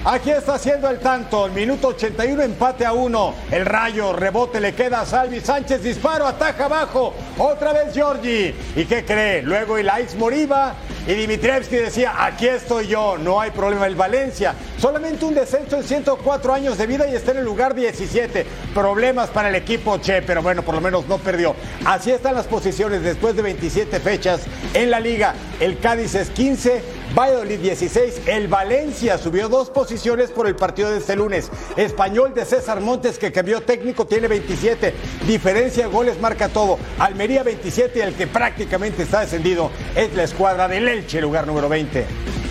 [0.08, 3.34] Aquí está haciendo el tanto, el minuto 81, empate a uno.
[3.50, 7.16] El rayo, rebote le queda a Salvi Sánchez, disparo, ataja abajo.
[7.40, 8.54] Otra vez Giorgi.
[8.76, 9.42] ¿Y qué cree?
[9.42, 10.76] Luego Ilais Moriba
[11.08, 13.88] y Dimitrievski decía, aquí estoy yo, no hay problema.
[13.88, 17.74] El Valencia, solamente un descenso en 104 años de vida y está en el lugar
[17.74, 18.46] 17.
[18.76, 21.56] Problemas para el equipo Che, pero bueno, por lo menos no perdió.
[21.84, 24.42] Así están las posiciones después de 27 fechas
[24.76, 25.34] en la liga.
[25.60, 26.84] El Cádiz es 15,
[27.16, 31.50] Valladolid 16, el Valencia subió dos posiciones por el partido de este lunes.
[31.78, 34.94] Español de César Montes que cambió técnico tiene 27.
[35.26, 36.78] Diferencia goles marca todo.
[37.00, 41.70] Almería 27 y el que prácticamente está descendido es la escuadra del Elche, lugar número
[41.70, 42.45] 20.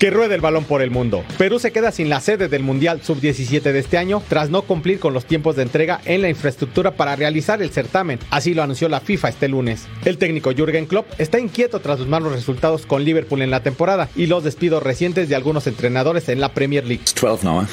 [0.00, 1.22] Que ruede el balón por el mundo.
[1.36, 4.98] Perú se queda sin la sede del Mundial Sub-17 de este año tras no cumplir
[4.98, 8.18] con los tiempos de entrega en la infraestructura para realizar el certamen.
[8.30, 9.86] Así lo anunció la FIFA este lunes.
[10.06, 14.08] El técnico Jürgen Klopp está inquieto tras sus malos resultados con Liverpool en la temporada
[14.16, 17.04] y los despidos recientes de algunos entrenadores en la Premier League.
[17.20, 17.66] 12 now,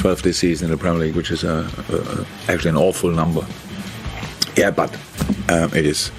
[0.00, 1.44] 12 this season in the Premier League, which is
[2.48, 3.42] actually an awful number.
[4.56, 4.90] Yeah, but
[5.76, 6.10] it is.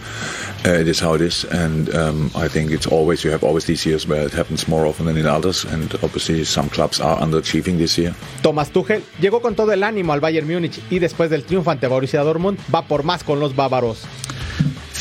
[0.66, 3.66] Uh, it is how it is, and um, I think it's always you have always
[3.68, 7.20] these years where it happens more often than in others, and obviously some clubs are
[7.20, 8.16] underachieving this year.
[8.42, 11.86] Thomas Tuchel llegó con todo el ánimo al Bayern Múnich y después del triunfo ante
[11.86, 14.00] Borussia Dortmund va por más con los bávaros.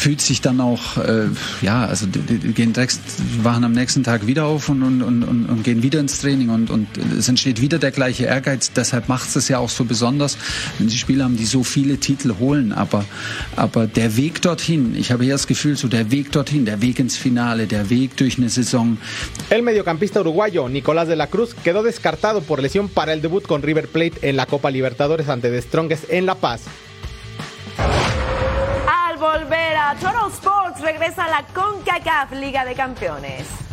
[0.04, 1.28] Fühlt sich dann auch, äh,
[1.62, 2.98] ja, also die, die gehen direkt,
[3.42, 6.68] wachen am nächsten Tag wieder auf und, und, und, und gehen wieder ins Training und,
[6.68, 6.88] und
[7.18, 8.70] es entsteht wieder der gleiche Ehrgeiz.
[8.70, 10.36] Deshalb macht es ja auch so besonders,
[10.78, 12.74] wenn sie Spieler haben, die so viele Titel holen.
[12.74, 13.06] Aber,
[13.56, 16.98] aber der Weg dorthin, ich habe eher das Gefühl, so der Weg dorthin, der Weg
[16.98, 18.98] ins Finale, der Weg durch eine Saison.
[19.48, 23.62] El mediocampista uruguayo Nicolás de la Cruz quedó descartado por lesión para el debut con
[23.62, 26.60] River Plate en la Copa Libertadores ante The Strongest en La Paz.
[29.92, 33.63] Total Sports regresa la CONCACAF Liga de Campeones.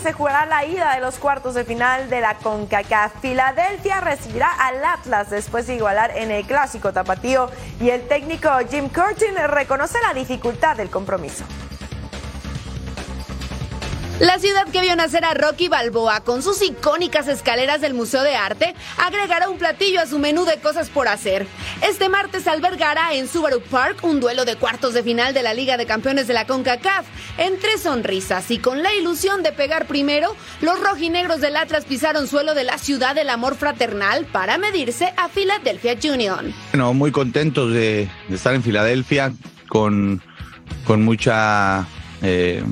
[0.00, 3.20] Se jugará la ida de los cuartos de final de la CONCACAF.
[3.20, 8.88] Filadelfia recibirá al Atlas después de igualar en el clásico tapatío y el técnico Jim
[8.88, 11.44] Curtin reconoce la dificultad del compromiso.
[14.20, 18.36] La ciudad que vio nacer a Rocky Balboa con sus icónicas escaleras del Museo de
[18.36, 21.46] Arte agregará un platillo a su menú de cosas por hacer.
[21.80, 25.78] Este martes albergará en Subaru Park un duelo de cuartos de final de la Liga
[25.78, 27.06] de Campeones de la CONCACAF.
[27.38, 32.52] Entre sonrisas y con la ilusión de pegar primero, los rojinegros del Atlas pisaron suelo
[32.52, 36.54] de la ciudad del amor fraternal para medirse a Philadelphia Union.
[36.72, 39.32] Bueno, muy contentos de, estar en Filadelfia
[39.66, 40.20] con,
[40.84, 41.86] con mucha...
[42.20, 42.62] eh,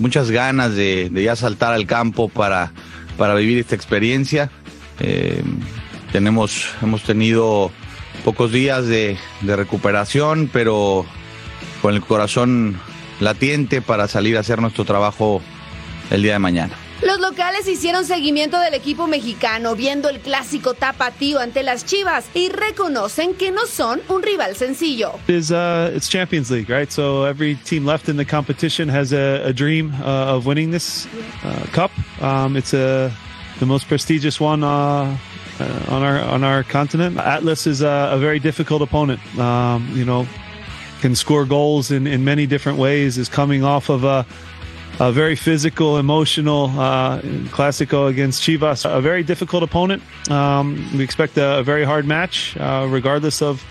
[0.00, 2.72] muchas ganas de, ya saltar al campo para,
[3.16, 4.50] para vivir esta experiencia.
[4.98, 5.42] Eh,
[6.12, 7.70] tenemos, hemos tenido
[8.24, 11.06] pocos días de recuperación, pero
[11.80, 12.78] con el corazón
[13.20, 15.40] latiente para salir a hacer nuestro trabajo
[16.10, 16.74] el día de mañana.
[17.10, 22.50] Los locales hicieron seguimiento del equipo mexicano viendo el clásico tapatío ante las Chivas y
[22.50, 25.18] reconocen que no son un rival sencillo.
[25.26, 26.92] is uh, it's Champions League, right?
[26.92, 31.08] So every team left in the competition has a, a dream uh, of winning this
[31.42, 31.90] uh, cup.
[32.22, 33.10] Um, it's a
[33.58, 35.18] the most prestigious one uh,
[35.58, 37.18] uh, on our on our continent.
[37.18, 39.20] Atlas is a, a very difficult opponent.
[39.36, 40.28] Um, you know,
[41.00, 43.18] can score goals in, in many different ways.
[43.18, 44.24] Is coming off of a
[45.00, 48.84] a very physical, emotional uh, Clásico against Chivas.
[48.84, 50.02] A very difficult opponent.
[50.30, 53.64] Um, we expect a, a very hard match, uh, regardless of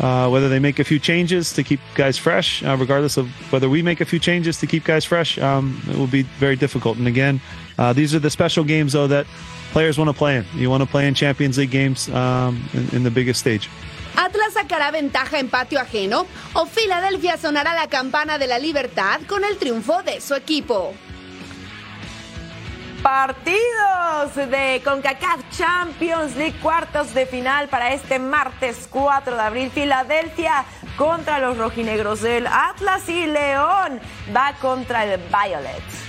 [0.00, 3.68] uh, whether they make a few changes to keep guys fresh, uh, regardless of whether
[3.70, 5.38] we make a few changes to keep guys fresh.
[5.38, 6.98] Um, it will be very difficult.
[6.98, 7.40] And again,
[7.78, 9.26] uh, these are the special games, though, that
[9.72, 10.44] players want to play in.
[10.54, 13.70] You want to play in Champions League games um, in, in the biggest stage.
[14.16, 19.44] Atlas sacará ventaja en patio ajeno o Filadelfia sonará la campana de la libertad con
[19.44, 20.94] el triunfo de su equipo.
[23.02, 29.70] Partidos de CONCACAF Champions League cuartos de final para este martes 4 de abril.
[29.70, 30.64] Filadelfia
[30.96, 34.00] contra los rojinegros del Atlas y León
[34.34, 36.03] va contra el Violet.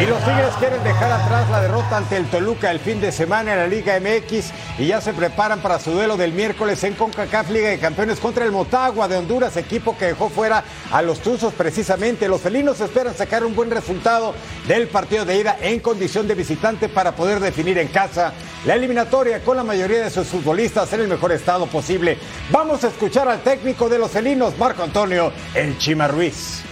[0.00, 3.52] Y los Tigres quieren dejar atrás la derrota ante el Toluca el fin de semana
[3.52, 7.50] en la Liga MX y ya se preparan para su duelo del miércoles en CONCACAF
[7.50, 11.54] Liga de Campeones contra el Motagua de Honduras, equipo que dejó fuera a los Tuzos
[11.54, 12.28] precisamente.
[12.28, 14.34] Los felinos esperan sacar un buen resultado
[14.66, 18.32] del partido de ida en condición de visitante para poder definir en casa
[18.66, 22.18] la eliminatoria con la mayoría de sus futbolistas en el mejor estado posible.
[22.50, 26.62] Vamos a escuchar al técnico de los felinos, Marco Antonio El Chima Ruiz.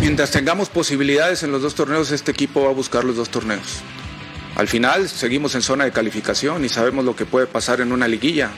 [0.00, 3.80] Mientras tengamos posibilidades en los dos torneos, este equipo va a buscar los dos torneos.
[4.56, 8.06] Al final seguimos en zona de calificación y sabemos lo que puede pasar en una
[8.08, 8.50] liguilla.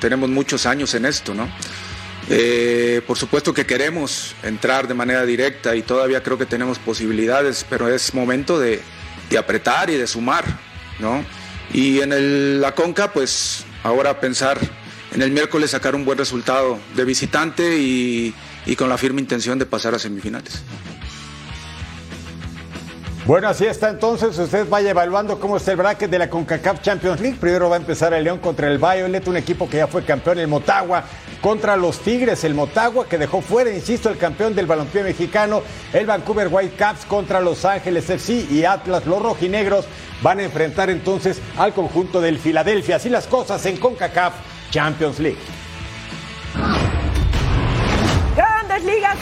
[0.00, 1.48] Tenemos muchos años en esto, ¿no?
[2.30, 7.64] Eh, por supuesto que queremos entrar de manera directa y todavía creo que tenemos posibilidades,
[7.68, 8.82] pero es momento de,
[9.30, 10.44] de apretar y de sumar,
[10.98, 11.24] ¿no?
[11.72, 14.58] Y en el- la Conca, pues ahora pensar
[15.14, 18.34] en el miércoles sacar un buen resultado de visitante y,
[18.68, 20.62] y con la firme intención de pasar a semifinales.
[23.26, 24.38] Bueno, así está entonces.
[24.38, 27.38] Usted vaya evaluando cómo está el bracket de la CONCACAF Champions League.
[27.40, 30.38] Primero va a empezar el León contra el Violet, un equipo que ya fue campeón,
[30.38, 31.04] el Motagua
[31.40, 36.04] contra los Tigres, el Motagua que dejó fuera, insisto, el campeón del balompié mexicano, el
[36.04, 39.86] Vancouver Whitecaps contra Los Ángeles FC y Atlas, los rojinegros
[40.22, 42.96] van a enfrentar entonces al conjunto del Filadelfia.
[42.96, 44.34] Así las cosas en CONCACAF
[44.70, 45.57] Champions League.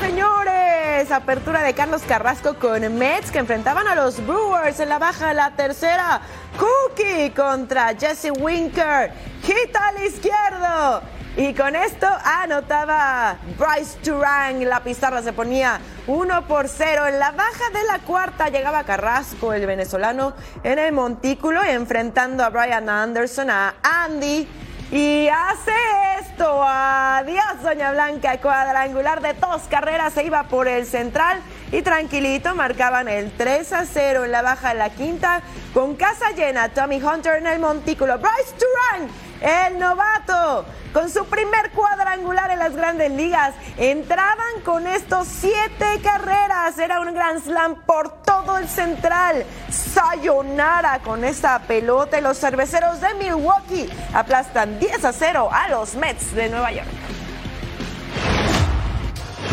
[0.07, 1.11] Señores.
[1.11, 5.35] Apertura de Carlos Carrasco con Mets que enfrentaban a los Brewers en la baja de
[5.35, 6.21] la tercera.
[6.59, 9.11] Cookie contra Jesse Winker.
[9.43, 11.03] Hit al izquierdo.
[11.37, 14.63] Y con esto anotaba Bryce Turang.
[14.63, 17.09] La pizarra se ponía 1 por 0.
[17.09, 22.51] En la baja de la cuarta llegaba Carrasco, el venezolano, en el montículo, enfrentando a
[22.51, 24.47] Brian Anderson, a Andy
[24.91, 25.73] y hace
[26.21, 26.63] esto.
[26.63, 28.39] Adiós, Doña Blanca.
[28.39, 31.41] Cuadrangular de dos carreras se iba por el central
[31.73, 35.43] y tranquilito marcaban el 3 a 0 en la baja de la quinta
[35.75, 36.69] con casa llena.
[36.69, 38.19] Tommy Hunter en el montículo.
[38.19, 39.09] Bryce Turan,
[39.41, 43.55] el novato, con su primer cuadrangular en las grandes ligas.
[43.77, 46.79] Entraban con estos siete carreras.
[46.79, 49.45] Era un gran slam por todo el central.
[49.71, 55.95] Sayonara con esta pelota y los cerveceros de Milwaukee aplastan 10 a 0 a los
[55.95, 56.89] Mets de Nueva York.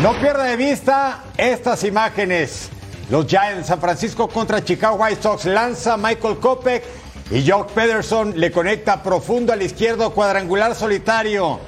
[0.00, 2.70] No pierda de vista estas imágenes.
[3.10, 6.82] Los Giants San Francisco contra Chicago White Sox lanza Michael Kopech
[7.30, 11.58] y Jock Pederson le conecta profundo al izquierdo cuadrangular solitario.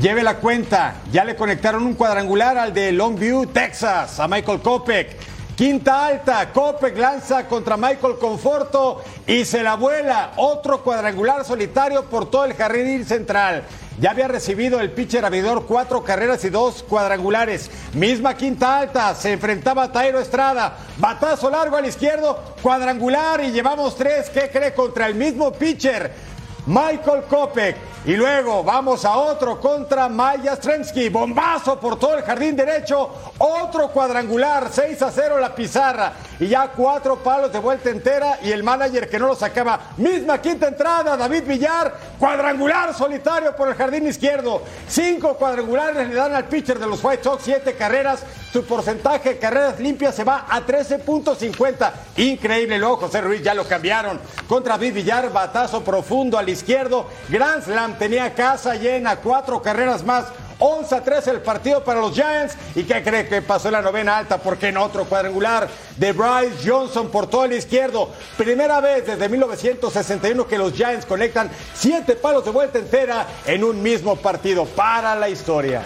[0.00, 5.16] Lleve la cuenta, ya le conectaron un cuadrangular al de Longview, Texas, a Michael Kopech.
[5.54, 10.32] Quinta alta, Kopech lanza contra Michael Conforto y se la vuela.
[10.36, 13.64] Otro cuadrangular solitario por todo el jardín central.
[14.00, 17.70] Ya había recibido el pitcher abridor cuatro carreras y dos cuadrangulares.
[17.92, 20.78] Misma quinta alta, se enfrentaba a Tairo Estrada.
[20.96, 24.30] Batazo largo al izquierdo, cuadrangular y llevamos tres.
[24.30, 26.31] ¿Qué cree contra el mismo pitcher?
[26.66, 27.76] Michael Kopech.
[28.04, 31.08] Y luego vamos a otro contra Maya Stremsky.
[31.08, 33.10] Bombazo por todo el jardín derecho.
[33.38, 34.68] Otro cuadrangular.
[34.72, 36.12] 6 a 0 la pizarra.
[36.40, 38.40] Y ya cuatro palos de vuelta entera.
[38.42, 39.78] Y el manager que no lo sacaba.
[39.98, 41.16] Misma quinta entrada.
[41.16, 41.94] David Villar.
[42.18, 44.62] Cuadrangular solitario por el jardín izquierdo.
[44.88, 47.44] Cinco cuadrangulares le dan al pitcher de los White Sox.
[47.44, 48.24] Siete carreras.
[48.52, 51.92] Su porcentaje de carreras limpias se va a 13.50.
[52.16, 52.78] Increíble.
[52.78, 54.20] Luego José Ruiz ya lo cambiaron.
[54.48, 55.32] Contra David Villar.
[55.32, 57.06] Batazo profundo al izquierdo.
[57.28, 60.26] Grand Slam tenía casa llena, cuatro carreras más.
[60.64, 62.56] 11 a 3 el partido para los Giants.
[62.76, 64.38] ¿Y qué cree que pasó en la novena alta?
[64.38, 68.10] Porque en otro cuadrangular de Bryce Johnson por todo el izquierdo.
[68.36, 73.82] Primera vez desde 1961 que los Giants conectan siete palos de vuelta entera en un
[73.82, 75.82] mismo partido para la historia.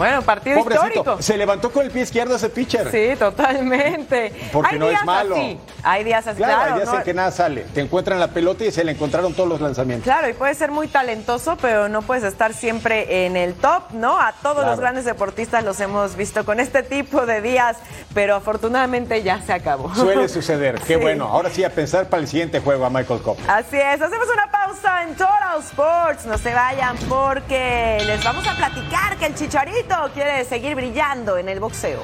[0.00, 1.22] Bueno, partido Pobrecito, histórico.
[1.22, 2.90] Se levantó con el pie izquierdo ese pitcher.
[2.90, 4.32] Sí, totalmente.
[4.50, 5.36] Porque hay no es malo.
[5.36, 5.58] así.
[5.82, 6.38] Hay días así.
[6.38, 6.98] Claro, Claro, hay días ¿no?
[6.98, 7.66] en que nada sale.
[7.74, 10.04] Te encuentran la pelota y se le encontraron todos los lanzamientos.
[10.04, 14.18] Claro, y puede ser muy talentoso, pero no puedes estar siempre en el top, ¿no?
[14.18, 14.70] A todos Claro.
[14.70, 17.76] los grandes deportistas los hemos visto con este tipo de días,
[18.14, 19.94] pero afortunadamente ya se acabó.
[19.94, 20.80] Suele suceder.
[20.80, 21.00] Qué Sí.
[21.00, 21.26] bueno.
[21.26, 23.36] Ahora sí a pensar para el siguiente juego a Michael Cobb.
[23.48, 26.26] Así es, hacemos una pausa en Total Sports.
[26.26, 31.48] No se vayan porque les vamos a platicar que el Chicharito quiere seguir brillando en
[31.48, 32.00] el boxeo.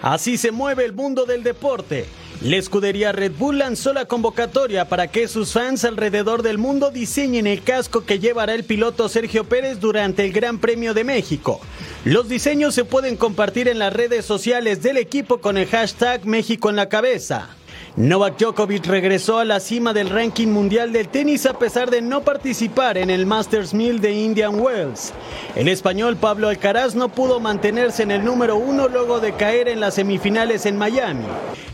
[0.00, 2.08] Así se mueve el mundo del deporte.
[2.40, 7.48] La escudería Red Bull lanzó la convocatoria para que sus fans alrededor del mundo diseñen
[7.48, 11.60] el casco que llevará el piloto Sergio Pérez durante el Gran Premio de México.
[12.04, 16.70] Los diseños se pueden compartir en las redes sociales del equipo con el hashtag México
[16.70, 17.57] en la cabeza.
[17.98, 22.20] Novak Djokovic regresó a la cima del ranking mundial del tenis a pesar de no
[22.20, 25.12] participar en el Masters 1000 de Indian Wells.
[25.56, 29.80] El español Pablo Alcaraz no pudo mantenerse en el número uno luego de caer en
[29.80, 31.24] las semifinales en Miami.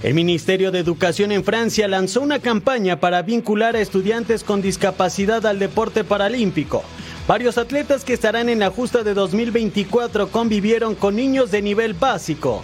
[0.03, 5.45] El Ministerio de Educación en Francia lanzó una campaña para vincular a estudiantes con discapacidad
[5.45, 6.85] al deporte paralímpico.
[7.29, 12.62] Varios atletas que estarán en la justa de 2024 convivieron con niños de nivel básico.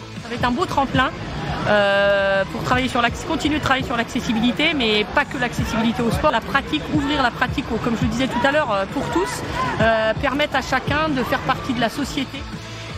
[1.66, 6.30] Euh, pour travailler sur continuer de travailler sur l'accessibilité, mais pas que l'accessibilité au sport,
[6.30, 9.42] la pratique, ouvrir la pratique, comme je le disais tout à l'heure, euh, pour tous,
[9.80, 12.38] euh, permettre à chacun de faire partie de la société.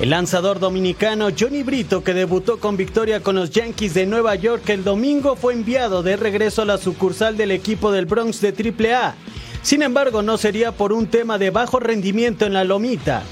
[0.01, 4.69] El lanzador dominicano Johnny Brito, que debutó con victoria con los Yankees de Nueva York
[4.71, 9.15] el domingo, fue enviado de regreso a la sucursal del equipo del Bronx de AAA.
[9.63, 13.23] Sin embargo, no sería por un tema de bajo rendimiento en la lomita.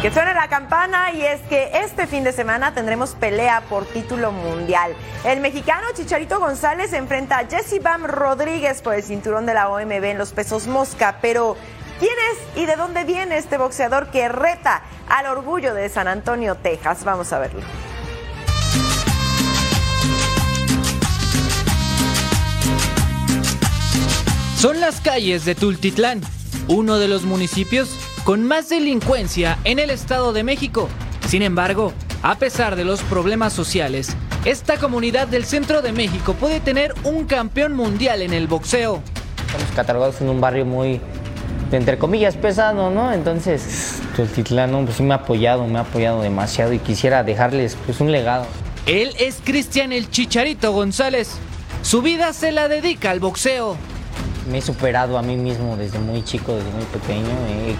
[0.00, 4.30] Que suene la campana y es que este fin de semana tendremos pelea por título
[4.30, 4.94] mundial.
[5.24, 10.04] El mexicano Chicharito González enfrenta a Jesse Bam Rodríguez por el cinturón de la OMB
[10.04, 11.56] en los pesos mosca, pero
[11.98, 16.54] ¿quién es y de dónde viene este boxeador que reta al orgullo de San Antonio,
[16.54, 17.02] Texas?
[17.02, 17.62] Vamos a verlo.
[24.56, 26.20] Son las calles de Tultitlán,
[26.68, 30.90] uno de los municipios con más delincuencia en el Estado de México.
[31.28, 34.14] Sin embargo, a pesar de los problemas sociales,
[34.44, 39.00] esta comunidad del centro de México puede tener un campeón mundial en el boxeo.
[39.46, 41.00] Estamos catalogados en un barrio muy,
[41.72, 43.14] entre comillas, pesado, ¿no?
[43.14, 47.98] Entonces, Tultitlán, pues sí me ha apoyado, me ha apoyado demasiado y quisiera dejarles pues
[47.98, 48.44] un legado.
[48.84, 51.30] Él es Cristian el Chicharito González,
[51.80, 53.78] su vida se la dedica al boxeo.
[54.50, 57.28] Me he superado a mí mismo desde muy chico, desde muy pequeño.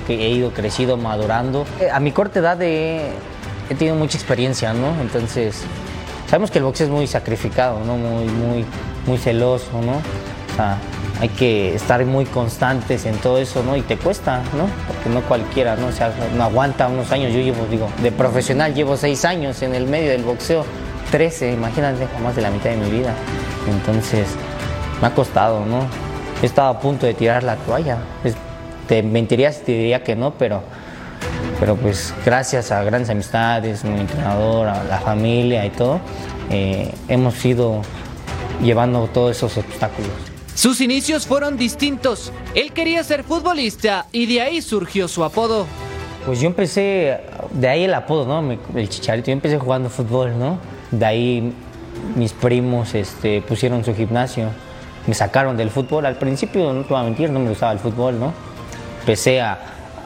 [0.08, 1.64] He, ido crecido, madurando.
[1.80, 3.10] Eh, A mi corta edad he,
[3.70, 5.00] he tenido mucha experiencia, ¿no?
[5.00, 5.62] Entonces,
[6.28, 7.96] sabemos que el boxeo es muy sacrificado, ¿no?
[7.96, 8.64] Muy, muy,
[9.06, 9.92] muy celoso, ¿no?
[10.52, 10.78] O sea,
[11.20, 13.76] hay que estar muy constantes en todo eso, ¿no?
[13.76, 14.68] Y te cuesta, ¿no?
[14.86, 15.88] Porque no cualquiera, ¿no?
[15.88, 17.32] O sea, no aguanta unos años.
[17.32, 20.64] Yo llevo, digo, de profesional llevo seis años en el medio del boxeo.
[21.10, 23.14] 13, imagínate, más de la mitad de mi vida.
[23.66, 24.28] Entonces,
[25.00, 26.07] me ha costado, ¿no?
[26.42, 27.98] He estado a punto de tirar la toalla.
[28.24, 28.36] Es-
[28.86, 30.62] te mentiría si te diría que no, pero,
[31.60, 36.00] pero pues gracias a grandes amistades, mi entrenador, a la familia y todo,
[36.50, 37.82] eh, hemos ido
[38.62, 40.10] llevando todos esos obstáculos.
[40.54, 42.32] Sus inicios fueron distintos.
[42.54, 45.66] Él quería ser futbolista y de ahí surgió su apodo.
[46.26, 47.20] Pues yo empecé,
[47.52, 48.58] de ahí el apodo, ¿no?
[48.74, 49.26] El chicharito.
[49.28, 50.58] Yo empecé jugando fútbol, ¿no?
[50.90, 51.52] De ahí
[52.16, 54.46] mis primos este, pusieron su gimnasio.
[55.08, 56.06] Me sacaron del fútbol.
[56.06, 58.32] Al principio, no te voy a mentir, no me gustaba el fútbol, ¿no?
[59.00, 59.58] Empecé a,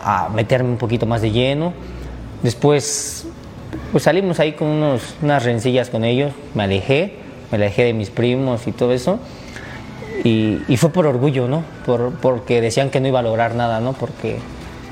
[0.02, 1.74] a meterme un poquito más de lleno.
[2.42, 3.26] Después,
[3.90, 6.32] pues salimos ahí con unos, unas rencillas con ellos.
[6.54, 7.16] Me alejé,
[7.50, 9.18] me alejé de mis primos y todo eso.
[10.24, 11.64] Y, y fue por orgullo, ¿no?
[11.84, 13.92] Por, porque decían que no iba a lograr nada, ¿no?
[13.94, 14.38] Porque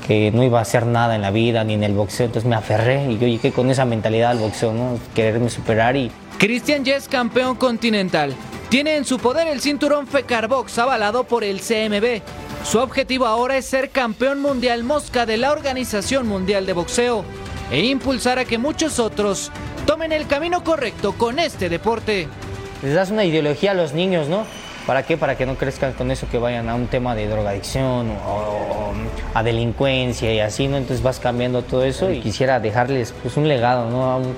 [0.05, 2.25] que no iba a hacer nada en la vida ni en el boxeo.
[2.25, 4.97] Entonces me aferré y yo llegué con esa mentalidad al boxeo, ¿no?
[5.15, 8.33] Quererme superar y Christian ya es campeón continental.
[8.69, 12.21] Tiene en su poder el cinturón Fecar Box avalado por el CMB.
[12.65, 17.23] Su objetivo ahora es ser campeón mundial mosca de la Organización Mundial de Boxeo
[17.69, 19.51] e impulsar a que muchos otros
[19.85, 22.27] tomen el camino correcto con este deporte.
[22.81, 24.43] les das una ideología a los niños, ¿no?
[24.87, 25.15] ¿Para qué?
[25.17, 28.93] Para que no crezcan con eso, que vayan a un tema de drogadicción o, o
[29.35, 30.77] a delincuencia y así, ¿no?
[30.77, 34.05] Entonces vas cambiando todo eso y quisiera dejarles pues un legado, ¿no?
[34.11, 34.35] A un-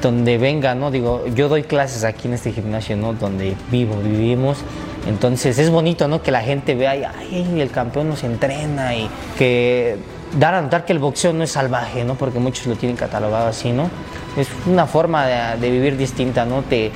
[0.00, 0.90] donde venga, ¿no?
[0.90, 3.12] Digo, yo doy clases aquí en este gimnasio, ¿no?
[3.12, 4.58] Donde vivo, vivimos.
[5.06, 6.22] Entonces es bonito, ¿no?
[6.22, 9.96] Que la gente vea, y, ay, el campeón nos entrena y que
[10.38, 12.14] dar a notar que el boxeo no es salvaje, ¿no?
[12.14, 13.90] Porque muchos lo tienen catalogado así, ¿no?
[14.36, 16.62] Es una forma de, vivir distinta, ¿no?
[16.62, 16.90] Te,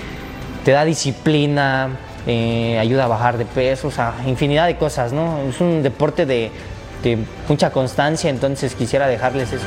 [0.64, 1.90] te da disciplina,
[2.26, 5.40] eh, ayuda a bajar de peso, o sea, infinidad de cosas, ¿no?
[5.48, 6.50] Es un deporte de,
[7.02, 9.66] de mucha constancia, entonces quisiera dejarles eso.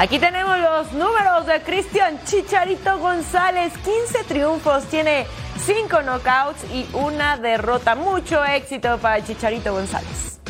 [0.00, 3.70] Aquí tenemos los números de Cristian Chicharito González.
[3.84, 5.26] 15 triunfos, tiene
[5.62, 7.94] 5 knockouts y una derrota.
[7.96, 10.40] Mucho éxito para Chicharito González.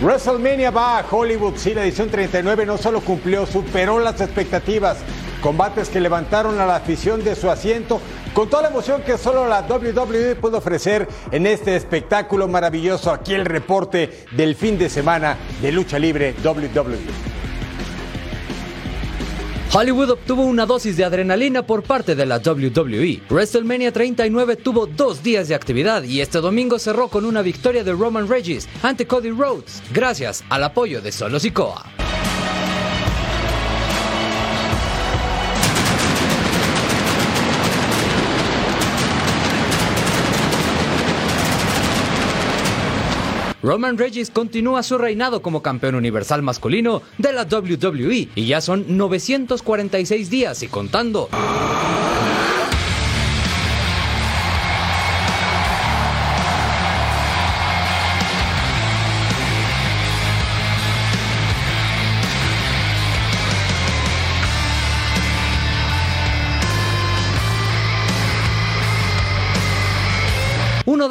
[0.00, 4.96] WrestleMania va a Hollywood, sí, la edición 39 no solo cumplió, superó las expectativas.
[5.42, 8.00] Combates que levantaron a la afición de su asiento
[8.36, 13.10] con toda la emoción que solo la WWE puede ofrecer en este espectáculo maravilloso.
[13.10, 16.34] Aquí el reporte del fin de semana de lucha libre.
[16.44, 16.98] WWE.
[19.72, 23.22] Hollywood obtuvo una dosis de adrenalina por parte de la WWE.
[23.30, 27.92] WrestleMania 39 tuvo dos días de actividad y este domingo cerró con una victoria de
[27.92, 32.05] Roman Reigns ante Cody Rhodes, gracias al apoyo de Solo Sikoa.
[43.66, 48.96] Roman Reigns continúa su reinado como campeón universal masculino de la WWE y ya son
[48.96, 51.28] 946 días y contando.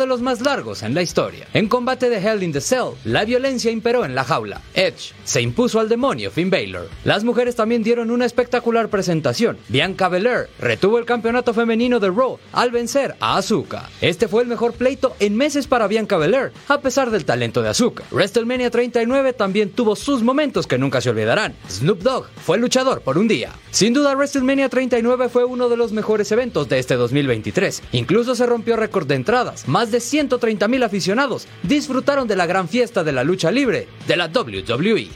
[0.06, 1.48] Los más largos en la historia.
[1.54, 4.62] En combate de Hell in the Cell, la violencia imperó en la jaula.
[4.74, 6.90] Edge se impuso al demonio Finn Balor.
[7.04, 9.58] Las mujeres también dieron una espectacular presentación.
[9.70, 13.90] Bianca Belair retuvo el campeonato femenino de Raw al vencer a Asuka.
[14.02, 17.70] Este fue el mejor pleito en meses para Bianca Belair, a pesar del talento de
[17.70, 18.04] Asuka.
[18.12, 21.54] WrestleMania 39 también tuvo sus momentos que nunca se olvidarán.
[21.70, 23.52] Snoop Dogg fue luchador por un día.
[23.72, 27.84] Sin duda, WrestleMania 39 fue uno de los mejores eventos de este 2023.
[27.92, 29.68] Incluso se rompió récord de entradas.
[29.68, 34.16] Más de 130 mil aficionados disfrutaron de la gran fiesta de la lucha libre de
[34.16, 34.30] la.
[34.36, 35.08] WWE.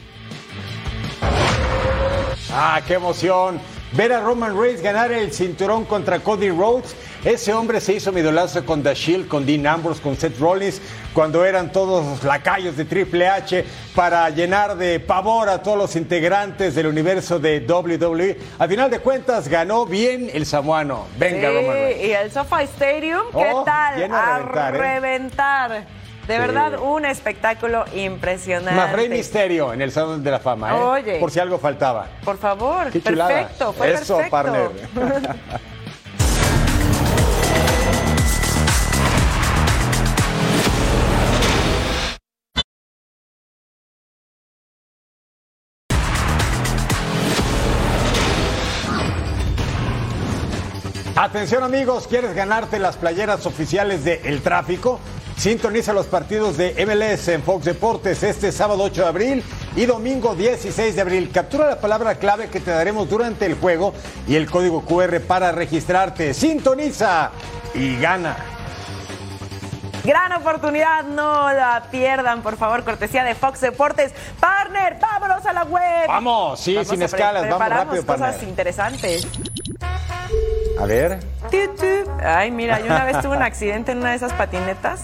[2.52, 3.60] Ah, qué emoción.
[3.92, 6.94] Ver a Roman Reigns ganar el cinturón contra Cody Rhodes.
[7.24, 10.80] Ese hombre se hizo mi idolazo con The Shield, con Dean Ambrose, con Seth Rollins,
[11.14, 16.74] cuando eran todos lacayos de Triple H para llenar de pavor a todos los integrantes
[16.74, 18.38] del universo de WWE.
[18.58, 21.06] Al final de cuentas, ganó bien el samuano.
[21.18, 22.04] Venga, Sí, Roman Reigns.
[22.04, 24.12] y el SoFi Stadium, ¿qué Oh, tal?
[24.12, 25.84] a reventar, ¿eh?
[26.28, 26.40] De Sí.
[26.40, 28.72] verdad, un espectáculo impresionante.
[28.80, 30.74] Más Rey Misterio en el Salón de la Fama, ¿eh?
[30.80, 31.16] Oye.
[31.18, 32.06] Por si algo faltaba.
[32.24, 34.30] Por favor, Qué perfecto, fue Eso, perfecto.
[34.30, 34.70] partner.
[51.30, 54.98] Atención amigos, ¿quieres ganarte las playeras oficiales de El Tráfico?
[55.36, 59.44] Sintoniza los partidos de MLS en Fox Deportes este sábado 8 de abril
[59.76, 61.30] y domingo 16 de abril.
[61.32, 63.94] Captura la palabra clave que te daremos durante el juego
[64.26, 66.34] y el código QR para registrarte.
[66.34, 67.30] Sintoniza
[67.74, 68.36] y gana.
[70.02, 74.12] Gran oportunidad, no la pierdan, por favor, cortesía de Fox Deportes.
[74.40, 76.08] Partner, vámonos a la web.
[76.08, 78.48] Vamos, sí, sin escalas, vamos preparamos rápido, cosas partner.
[78.48, 79.28] interesantes.
[80.80, 81.20] A ver.
[82.22, 85.02] Ay, mira, yo una vez tuve un accidente en una de esas patinetas.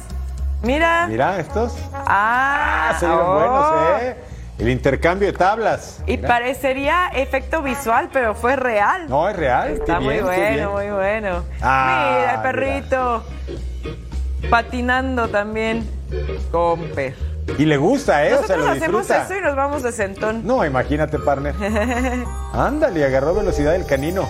[0.63, 1.07] Mira.
[1.07, 1.77] mira estos.
[1.93, 3.35] Ah, Se vieron oh.
[3.35, 4.17] buenos, ¿eh?
[4.59, 6.03] El intercambio de tablas.
[6.07, 6.29] Y Mira.
[6.29, 9.07] parecería efecto visual, pero fue real.
[9.07, 9.73] No, es real.
[9.73, 11.45] Está muy bien, bueno, muy bueno.
[11.61, 13.23] Ah, mira, el perrito.
[14.49, 15.87] Patinando también.
[16.51, 17.15] Comper.
[17.59, 18.35] Y le gusta, ¿eh?
[18.35, 19.25] o sea, Nosotros lo hacemos disfruta.
[19.25, 20.47] eso y nos vamos de sentón.
[20.47, 21.55] No, imagínate, partner.
[22.55, 24.27] Ándale, agarró velocidad el canino.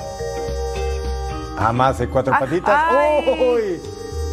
[1.58, 2.84] A más de cuatro Ah, patitas.
[2.92, 3.80] ¡Uy!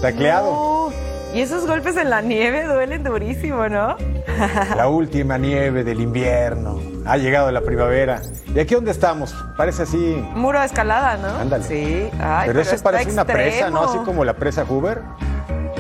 [0.02, 0.52] Tacleado.
[0.52, 0.94] No.
[1.34, 3.96] Y esos golpes en la nieve duelen durísimo, ¿no?
[4.76, 6.80] La última nieve del invierno.
[7.06, 8.22] Ha llegado la primavera.
[8.54, 9.36] ¿Y aquí dónde estamos?
[9.58, 10.24] Parece así.
[10.36, 11.40] Muro de escalada, ¿no?
[11.40, 11.64] Ándale.
[11.64, 12.10] Sí.
[12.22, 13.84] Ay, pero, eso está parece una presa, ¿no?
[13.84, 15.02] Así como la presa Hoover.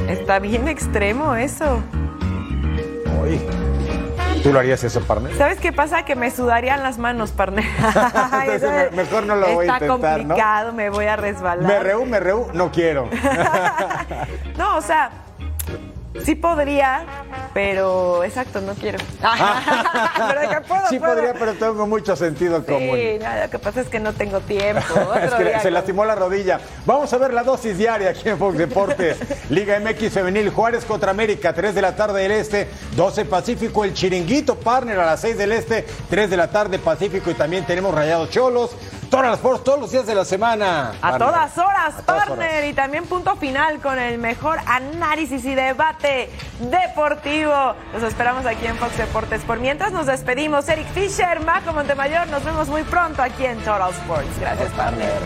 [0.09, 1.79] Está bien extremo eso.
[3.21, 3.39] Uy.
[4.43, 5.35] ¿Tú lo harías eso, partner?
[5.37, 6.03] ¿Sabes qué pasa?
[6.03, 7.63] Que me sudarían las manos, partner.
[8.43, 10.27] Entonces, me- mejor no lo voy a Está intentar, ¿no?
[10.27, 11.65] complicado, me voy a resbalar.
[11.67, 13.09] Me reú, me reú, no quiero.
[14.57, 15.09] No, o sea,
[16.23, 17.05] sí podría,
[17.53, 18.97] pero exacto, no quiero.
[20.27, 21.13] pero de que puedo, sí puedo.
[21.13, 22.97] podría, pero tengo mucho sentido común.
[22.97, 24.81] Sí, nada, lo que pasa es que no tengo tiempo.
[24.93, 26.59] Otro Es que día se con- lastimó la rodilla.
[26.85, 29.17] Vamos a ver la dosis diaria aquí en Fox Deportes.
[29.49, 33.93] Liga MX Femenil Juárez contra América, 3 de la tarde del Este, 12 Pacífico, el
[33.93, 37.93] Chiringuito Partner a las 6 del Este, 3 de la tarde Pacífico y también tenemos
[37.93, 38.71] Rayados Cholos.
[39.13, 40.89] Todas Sports todos los días de la semana.
[40.89, 41.19] A partner.
[41.19, 42.65] todas horas, todas partner.
[42.65, 47.75] Y también punto final con el mejor análisis y debate deportivo.
[47.93, 49.43] Los esperamos aquí en Fox Deportes.
[49.43, 52.27] Por mientras nos despedimos, Eric Fisher, Majo Montemayor.
[52.29, 54.39] Nos vemos muy pronto aquí en Total Sports.
[54.39, 55.21] Gracias, partner.